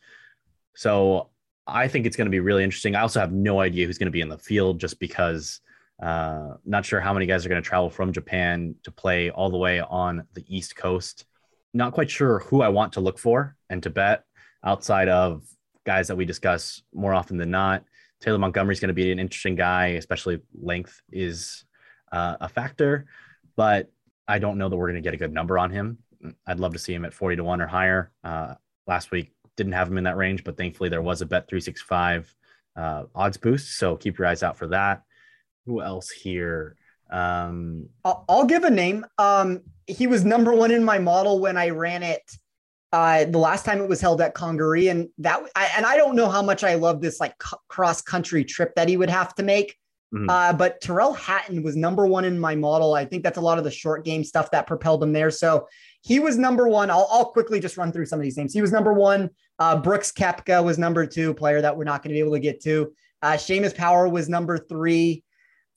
[0.75, 1.29] So
[1.67, 2.95] I think it's going to be really interesting.
[2.95, 5.61] I also have no idea who's going to be in the field just because
[6.01, 9.49] uh, not sure how many guys are going to travel from Japan to play all
[9.49, 11.25] the way on the East Coast.
[11.75, 14.23] Not quite sure who I want to look for and to bet
[14.63, 15.43] outside of
[15.85, 17.83] guys that we discuss more often than not.
[18.21, 21.65] Taylor Montgomery is going to be an interesting guy, especially length is
[22.13, 23.07] uh, a factor,
[23.57, 23.91] but
[24.25, 25.97] I don't know that we're going to get a good number on him.
[26.47, 28.09] I'd love to see him at 40 to 1 or higher.
[28.23, 28.53] Uh,
[28.87, 32.33] last week, didn't have him in that range, but thankfully there was a bet 365
[32.77, 33.77] uh, odds boost.
[33.77, 35.03] So keep your eyes out for that.
[35.65, 36.77] Who else here?
[37.09, 39.05] Um, I'll, I'll give a name.
[39.17, 42.23] Um, he was number one in my model when I ran it
[42.95, 46.15] uh, the last time it was held at Congaree, and that I, and I don't
[46.15, 49.35] know how much I love this like c- cross country trip that he would have
[49.35, 49.75] to make.
[50.13, 50.29] Mm-hmm.
[50.29, 52.93] Uh, but Tyrrell Hatton was number one in my model.
[52.93, 55.29] I think that's a lot of the short game stuff that propelled him there.
[55.29, 55.67] So
[56.03, 56.89] he was number one.
[56.89, 58.53] I'll, I'll quickly just run through some of these names.
[58.53, 59.29] He was number one.
[59.59, 62.39] Uh, Brooks Koepka was number two, player that we're not going to be able to
[62.39, 62.93] get to.
[63.21, 65.24] Uh, Seamus Power was number three.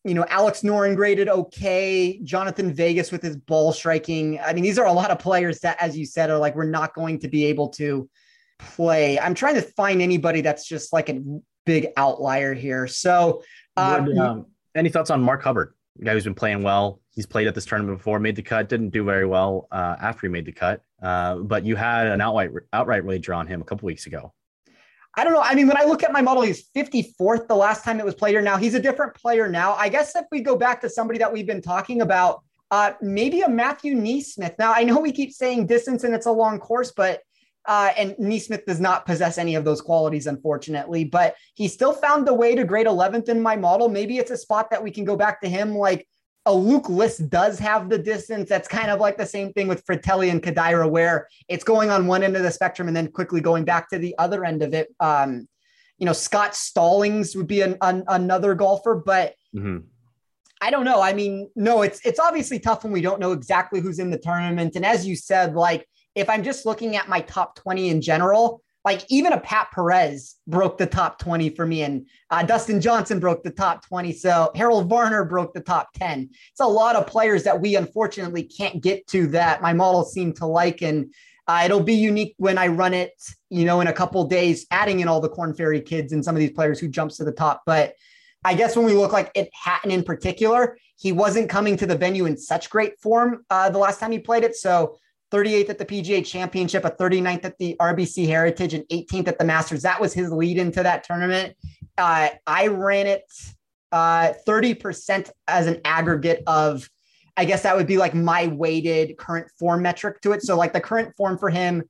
[0.09, 2.20] You know, Alex Noren graded okay.
[2.24, 4.40] Jhonattan Vegas with his ball striking.
[4.40, 6.64] I mean, these are a lot of players that, as you said, are like, we're
[6.64, 8.09] not going to be able to
[8.59, 9.18] play.
[9.20, 11.20] I'm trying to find anybody that's just like a
[11.66, 12.86] big outlier here.
[12.86, 13.42] So,
[13.76, 17.00] uh, Would, um, any thoughts on Mark Hubbard, guy who's been playing well?
[17.14, 20.26] He's played at this tournament before, made the cut, didn't do very well uh, after
[20.26, 20.82] he made the cut.
[21.02, 24.32] Uh, but you had an outright outright wager on him a couple weeks ago.
[25.16, 25.42] I don't know.
[25.42, 28.14] I mean, when I look at my model, he's 54th the last time it was
[28.14, 28.42] played here.
[28.42, 29.74] Now he's a different player now.
[29.74, 33.40] I guess if we go back to somebody that we've been talking about, uh, maybe
[33.40, 34.54] a Matthew NeSmith.
[34.59, 37.22] Now I know we keep saying distance and it's a long course, but
[37.66, 42.26] uh, and NeSmith does not possess any of those qualities, unfortunately, but he still found
[42.26, 43.88] the way to grade 11th in my model.
[43.90, 45.76] Maybe it's a spot that we can go back to him.
[45.76, 46.09] Like
[46.49, 48.49] a Luke List does have the distance.
[48.49, 52.07] That's kind of like the same thing with Frittelli and Kodaira, where it's going on
[52.07, 54.72] one end of the spectrum and then quickly going back to the other end of
[54.72, 54.88] it.
[54.99, 55.46] Um,
[55.99, 59.78] you know, Scott Stallings would be an, an another golfer, but mm-hmm.
[60.62, 61.03] I don't know.
[61.03, 64.18] I mean, no, it's it's obviously tough when we don't know exactly who's in the
[64.18, 64.74] tournament.
[64.74, 68.62] And as you said, like if I'm just looking at my top 20 in general,
[68.89, 73.20] like even a Pat Perez broke the top 20 for me, and uh, Dustin Johnson
[73.20, 74.14] broke the top 20.
[74.14, 76.30] So Harold Varner broke the top 10.
[76.51, 80.32] It's a lot of players that we unfortunately can't get to that my model seem
[80.34, 80.80] to like.
[80.80, 81.12] And
[81.47, 83.12] uh, it'll be unique when I run it,
[83.51, 86.34] you know, in a couple days, adding in all the Korn Ferry kids and some
[86.34, 87.64] of these players who jumps to the top.
[87.66, 87.93] But
[88.43, 91.99] I guess when we look like at Hatton in particular, he wasn't coming to the
[91.99, 94.57] venue in such great form uh, the last time he played it.
[94.57, 94.97] So
[95.33, 99.45] 38th at the PGA Championship, a 39th at the RBC Heritage, and 18th at the
[99.45, 99.83] Masters.
[99.83, 101.55] That was his lead into that tournament.
[101.97, 103.24] Uh, I ran it
[103.93, 106.89] uh, 30% as an aggregate of,
[107.37, 110.43] I guess that would be like my weighted current form metric to it.
[110.43, 111.83] So, like the current form for him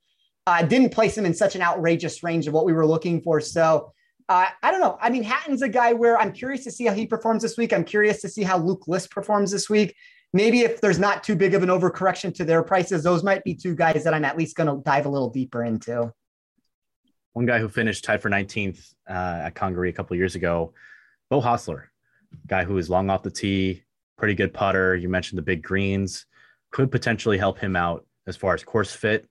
[0.46, 3.40] uh, didn't place him in such an outrageous range of what we were looking for.
[3.40, 3.92] So,
[4.28, 4.98] uh, I don't know.
[5.00, 7.72] I mean, Hatton's a guy where I'm curious to see how he performs this week.
[7.72, 9.94] I'm curious to see how Luke List performs this week
[10.32, 13.54] maybe if there's not too big of an overcorrection to their prices, those might be
[13.54, 16.12] two guys that I'm at least going to dive a little deeper into.
[17.32, 20.72] One guy who finished tied for 19th uh, at Congaree a couple years ago,
[21.30, 21.84] Beau Hossler,
[22.46, 23.84] guy who is long off the tee,
[24.16, 24.96] pretty good putter.
[24.96, 26.26] You mentioned the big greens,
[26.70, 29.28] could potentially help him out as far as course fit.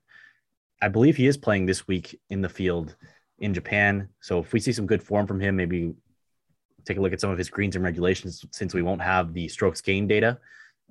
[0.81, 2.95] I believe he is playing this week in the field
[3.39, 4.09] in Japan.
[4.21, 5.93] So if we see some good form from him, maybe
[6.85, 9.47] take a look at some of his greens and regulations since we won't have the
[9.47, 10.39] strokes gain data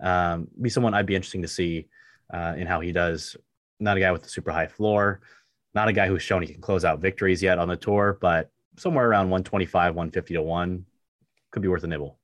[0.01, 1.89] um, be someone I'd be interesting to see
[2.33, 3.37] uh, in how he does.
[3.81, 5.21] Not a guy with a super high floor,
[5.75, 8.51] not a guy who's shown he can close out victories yet on the tour, but
[8.79, 10.87] somewhere around 125, 150 to one
[11.51, 12.19] could be worth a nibble.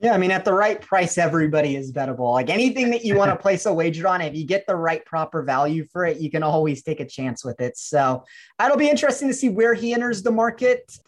[0.00, 2.32] Yeah, I mean, at the right price, everybody is bettable.
[2.32, 5.04] Like anything that you want to place a wager on, if you get the right
[5.06, 7.78] proper value for it, you can always take a chance with it.
[7.78, 8.24] So
[8.62, 10.98] it'll be interesting to see where he enters the market.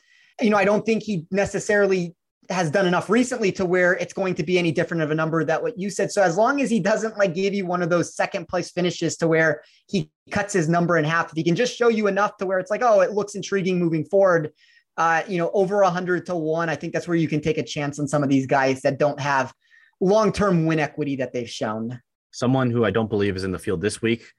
[0.41, 2.15] You know, I don't think he necessarily
[2.51, 5.45] has done enough recently to where it's going to be any different of a number
[5.45, 6.13] that what you said.
[6.13, 9.17] So as long as he doesn't like give you one of those second place finishes
[9.19, 12.37] to where he cuts his number in half, if he can just show you enough
[12.39, 14.53] to where it's like, oh, it looks intriguing moving forward.
[14.97, 17.59] Uh, you know, over a hundred to one, I think that's where you can take
[17.59, 19.53] a chance on some of these guys that don't have
[20.01, 22.01] long-term win equity that they've shown.
[22.31, 24.33] Someone who I don't believe is in the field this week,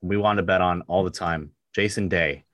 [0.00, 1.52] we want to bet on all the time.
[1.74, 2.44] Jason Day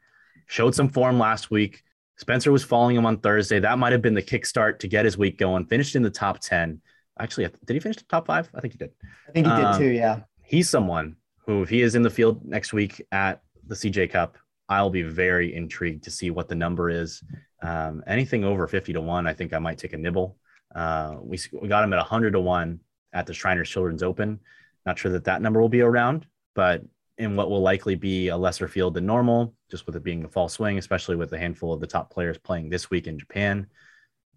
[0.46, 1.82] showed some form last week
[2.16, 3.60] Spencer was following him on Thursday.
[3.60, 5.66] That might have been the kickstart to get his week going.
[5.66, 6.80] Finished in the top 10.
[7.18, 8.48] Actually, did he finish the top five?
[8.54, 8.90] I think he did.
[9.28, 10.20] I think he did um, too, yeah.
[10.42, 14.38] He's someone who, if he is in the field next week at the CJ Cup,
[14.68, 17.22] I'll be very intrigued to see what the number is.
[17.62, 20.36] Um, anything over 50 to 1, I think I might take a nibble.
[20.74, 22.80] Uh, we, we got him at 100 to 1
[23.12, 24.40] at the Shriners Children's Open.
[24.84, 26.82] Not sure that that number will be around, but
[27.18, 30.28] in what will likely be a lesser field than normal, just with it being a
[30.28, 33.66] fall swing, especially with a handful of the top players playing this week in Japan.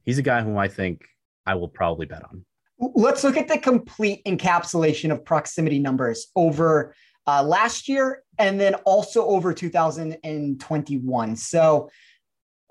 [0.05, 1.05] He's a guy whom I think
[1.45, 2.45] I will probably bet on.
[2.79, 6.95] Let's look at the complete encapsulation of proximity numbers over
[7.27, 11.35] uh, last year and then also over 2021.
[11.35, 11.89] So,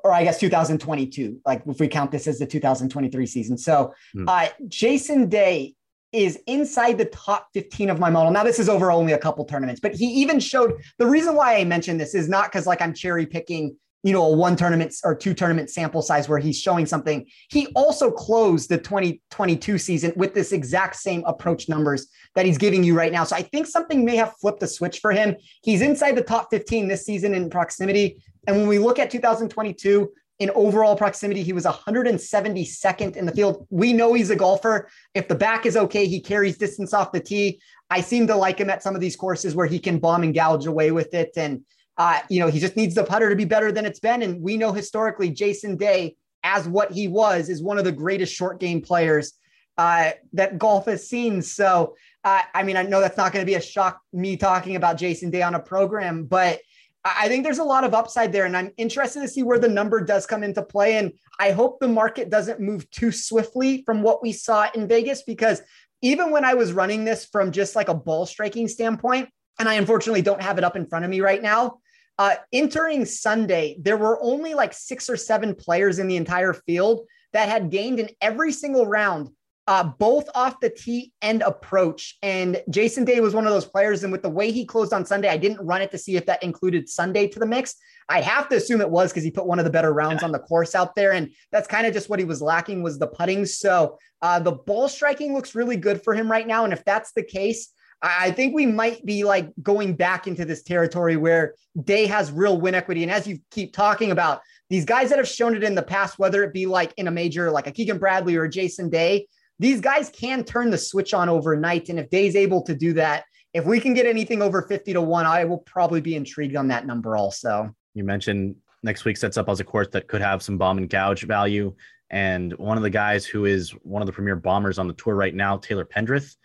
[0.03, 3.59] or I guess 2022, like if we count this as the 2023 season.
[3.59, 4.29] So, hmm.
[4.29, 5.75] uh, Jason Day
[6.13, 8.33] is inside the top 15 of my model.
[8.33, 11.57] Now, this is over only a couple tournaments, but he even showed the reason why
[11.57, 14.95] I mentioned this is not because like I'm cherry picking, you know, a one tournament
[15.05, 17.27] or two tournament sample size where he's showing something.
[17.51, 22.85] He also closed the 2022 season with this exact same approach numbers that he's giving
[22.85, 23.25] you right now.
[23.25, 25.37] So I think something may have flipped the switch for him.
[25.63, 28.23] He's inside the top 15 this season in proximity.
[28.47, 31.43] And when we look at 2022, in overall proximity.
[31.43, 33.67] He was 172nd in the field.
[33.71, 34.89] We know he's a golfer.
[35.15, 37.61] If the back is okay, he carries distance off the tee.
[37.91, 40.35] I seem to like him at some of these courses where he can bomb and
[40.35, 41.33] gouge away with it.
[41.37, 41.65] And,
[41.97, 44.23] uh, you know, he just needs the putter to be better than it's been.
[44.23, 48.33] And we know historically, Jason Day, as what he was, is one of the greatest
[48.33, 49.33] short game players
[49.77, 51.43] uh, that golf has seen.
[51.43, 54.77] So, uh, I mean, I know that's not going to be a shock me talking
[54.77, 56.61] about Jason Day on a program, but
[57.05, 59.69] I think there's a lot of upside there, and I'm interested to see where the
[59.69, 60.97] number does come into play.
[60.97, 65.23] And I hope the market doesn't move too swiftly from what we saw in Vegas,
[65.23, 65.63] because
[66.03, 69.29] even when I was running this from just like a ball striking standpoint,
[69.59, 71.79] and I unfortunately don't have it up in front of me right now.
[72.19, 77.07] Uh, entering Sunday, there were only like six or seven players in the entire field
[77.33, 79.31] that had gained in every single round
[79.69, 82.17] uh, both off the tee and approach.
[82.23, 84.03] And Jason Day was one of those players.
[84.03, 86.25] And with the way he closed on Sunday, I didn't run it to see if
[86.25, 87.77] that included Sunday to the mix.
[88.09, 90.33] I have to assume it was because he put one of the better rounds on
[90.33, 91.13] the course out there.
[91.13, 93.45] And that's kind of just what he was lacking was the putting.
[93.45, 96.65] So uh, the ball striking looks really good for him right now.
[96.65, 97.69] And if that's the case,
[98.01, 102.59] I think we might be like going back into this territory where Day has real
[102.59, 103.03] win equity.
[103.03, 104.41] And as you keep talking about,
[104.71, 107.11] these guys that have shown it in the past, whether it be like in a
[107.11, 109.27] major like a Keegan Bradley or a Jason Day,
[109.59, 111.89] these guys can turn the switch on overnight.
[111.89, 115.01] And if Day's able to do that, if we can get anything over 50 to
[115.01, 117.75] one, I will probably be intrigued on that number also.
[117.95, 120.89] You mentioned next week sets up as a course that could have some bomb and
[120.89, 121.75] gouge value.
[122.11, 125.15] And one of the guys who is one of the premier bombers on the tour
[125.15, 126.37] right now, Taylor Pendrith,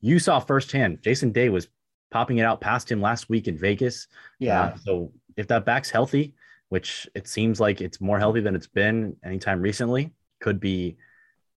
[0.00, 0.98] you saw firsthand.
[1.02, 1.68] Jason Day was
[2.10, 4.06] popping it out past him last week in Vegas.
[4.38, 4.60] Yeah.
[4.60, 6.34] Uh, so if that back's healthy,
[6.68, 10.96] which it seems like it's more healthy than it's been anytime recently, could be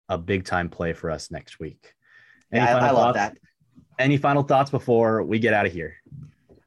[0.10, 1.94] a big time play for us next week.
[2.52, 3.18] Any Yeah, I, I love thoughts?
[3.18, 3.38] that.
[3.98, 5.96] Any final thoughts before we get out of here?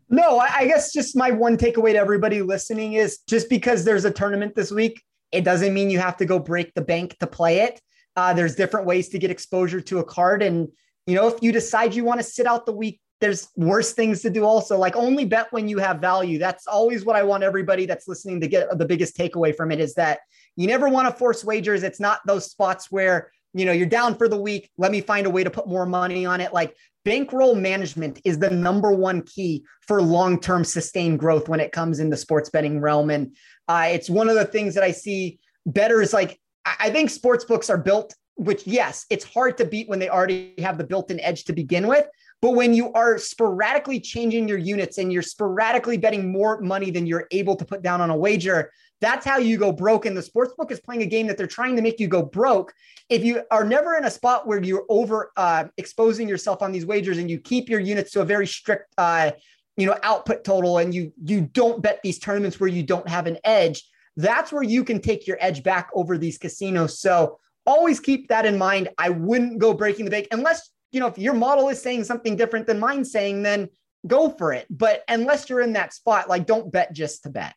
[0.08, 4.04] No, I, I guess just my one takeaway to everybody listening is just because there's
[4.04, 7.26] a tournament this week, it doesn't mean you have to go break the bank to
[7.26, 7.80] play it.
[8.14, 10.42] Uh, there's different ways to get exposure to a card.
[10.42, 10.68] And,
[11.06, 14.20] you know, if you decide you want to sit out the week, there's worse things
[14.22, 14.76] to do also.
[14.76, 16.38] Like only bet when you have value.
[16.38, 19.80] That's always what I want everybody that's listening to get the biggest takeaway from it
[19.80, 20.20] is that
[20.56, 21.82] you never want to force wagers.
[21.82, 24.70] It's not those spots where, you know, you're down for the week.
[24.78, 26.52] Let me find a way to put more money on it.
[26.52, 31.98] Like bankroll management is the number one key for long-term sustained growth when it comes
[31.98, 33.10] in the sports betting realm.
[33.10, 33.36] And
[33.68, 37.70] uh, it's one of the things that I see betters like, I think sports books
[37.70, 41.44] are built, which yes, it's hard to beat when they already have the built-in edge
[41.44, 42.06] to begin with.
[42.42, 47.06] But when you are sporadically changing your units and you're sporadically betting more money than
[47.06, 50.06] you're able to put down on a wager, that's how you go broke.
[50.06, 52.22] And the sports book is playing a game that they're trying to make you go
[52.22, 52.72] broke.
[53.08, 56.84] If you are never in a spot where you're over uh, exposing yourself on these
[56.84, 59.30] wagers and you keep your units to a very strict, uh,
[59.76, 63.26] you know, output total, and you you don't bet these tournaments where you don't have
[63.26, 63.84] an edge,
[64.16, 66.98] that's where you can take your edge back over these casinos.
[66.98, 68.88] So always keep that in mind.
[68.98, 72.36] I wouldn't go breaking the bank unless you know if your model is saying something
[72.36, 73.68] different than mine saying, then
[74.06, 74.66] go for it.
[74.70, 77.56] But unless you're in that spot, like don't bet just to bet.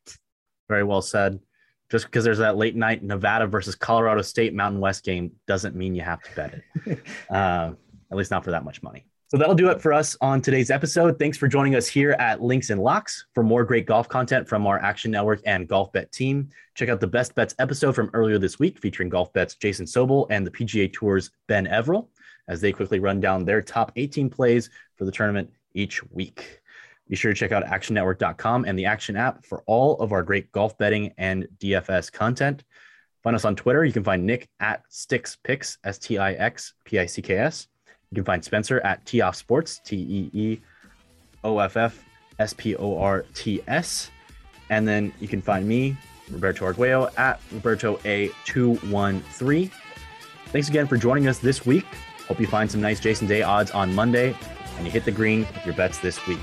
[0.67, 1.39] Very well said.
[1.91, 5.93] Just because there's that late night Nevada versus Colorado State Mountain West game doesn't mean
[5.93, 7.03] you have to bet it.
[7.29, 7.73] uh,
[8.11, 9.05] at least not for that much money.
[9.27, 11.19] So that'll do it for us on today's episode.
[11.19, 13.25] Thanks for joining us here at Links and Locks.
[13.33, 16.99] For more great golf content from our Action Network and Golf Bet team, check out
[16.99, 20.51] the Best Bets episode from earlier this week featuring Golf Bet's Jason Sobel and the
[20.51, 22.07] PGA Tour's Ben Everill
[22.47, 26.61] as they quickly run down their top 18 plays for the tournament each week.
[27.07, 30.51] Be sure to check out actionnetwork.com and the Action app for all of our great
[30.51, 32.63] golf betting and DFS content.
[33.21, 33.85] Find us on Twitter.
[33.85, 37.37] You can find Nick at Stix Picks, S T I X P I C K
[37.37, 37.67] S.
[38.11, 40.59] You can find Spencer at T Off Sports, T E E
[41.43, 42.03] O F F
[42.39, 44.11] S P O R T S.
[44.69, 45.95] And then you can find me,
[46.29, 49.71] Roberto Arguello, at Roberto A213.
[50.47, 51.85] Thanks again for joining us this week.
[52.27, 54.35] Hope you find some nice Jason Day odds on Monday
[54.77, 56.39] and you hit the green with your bets this week.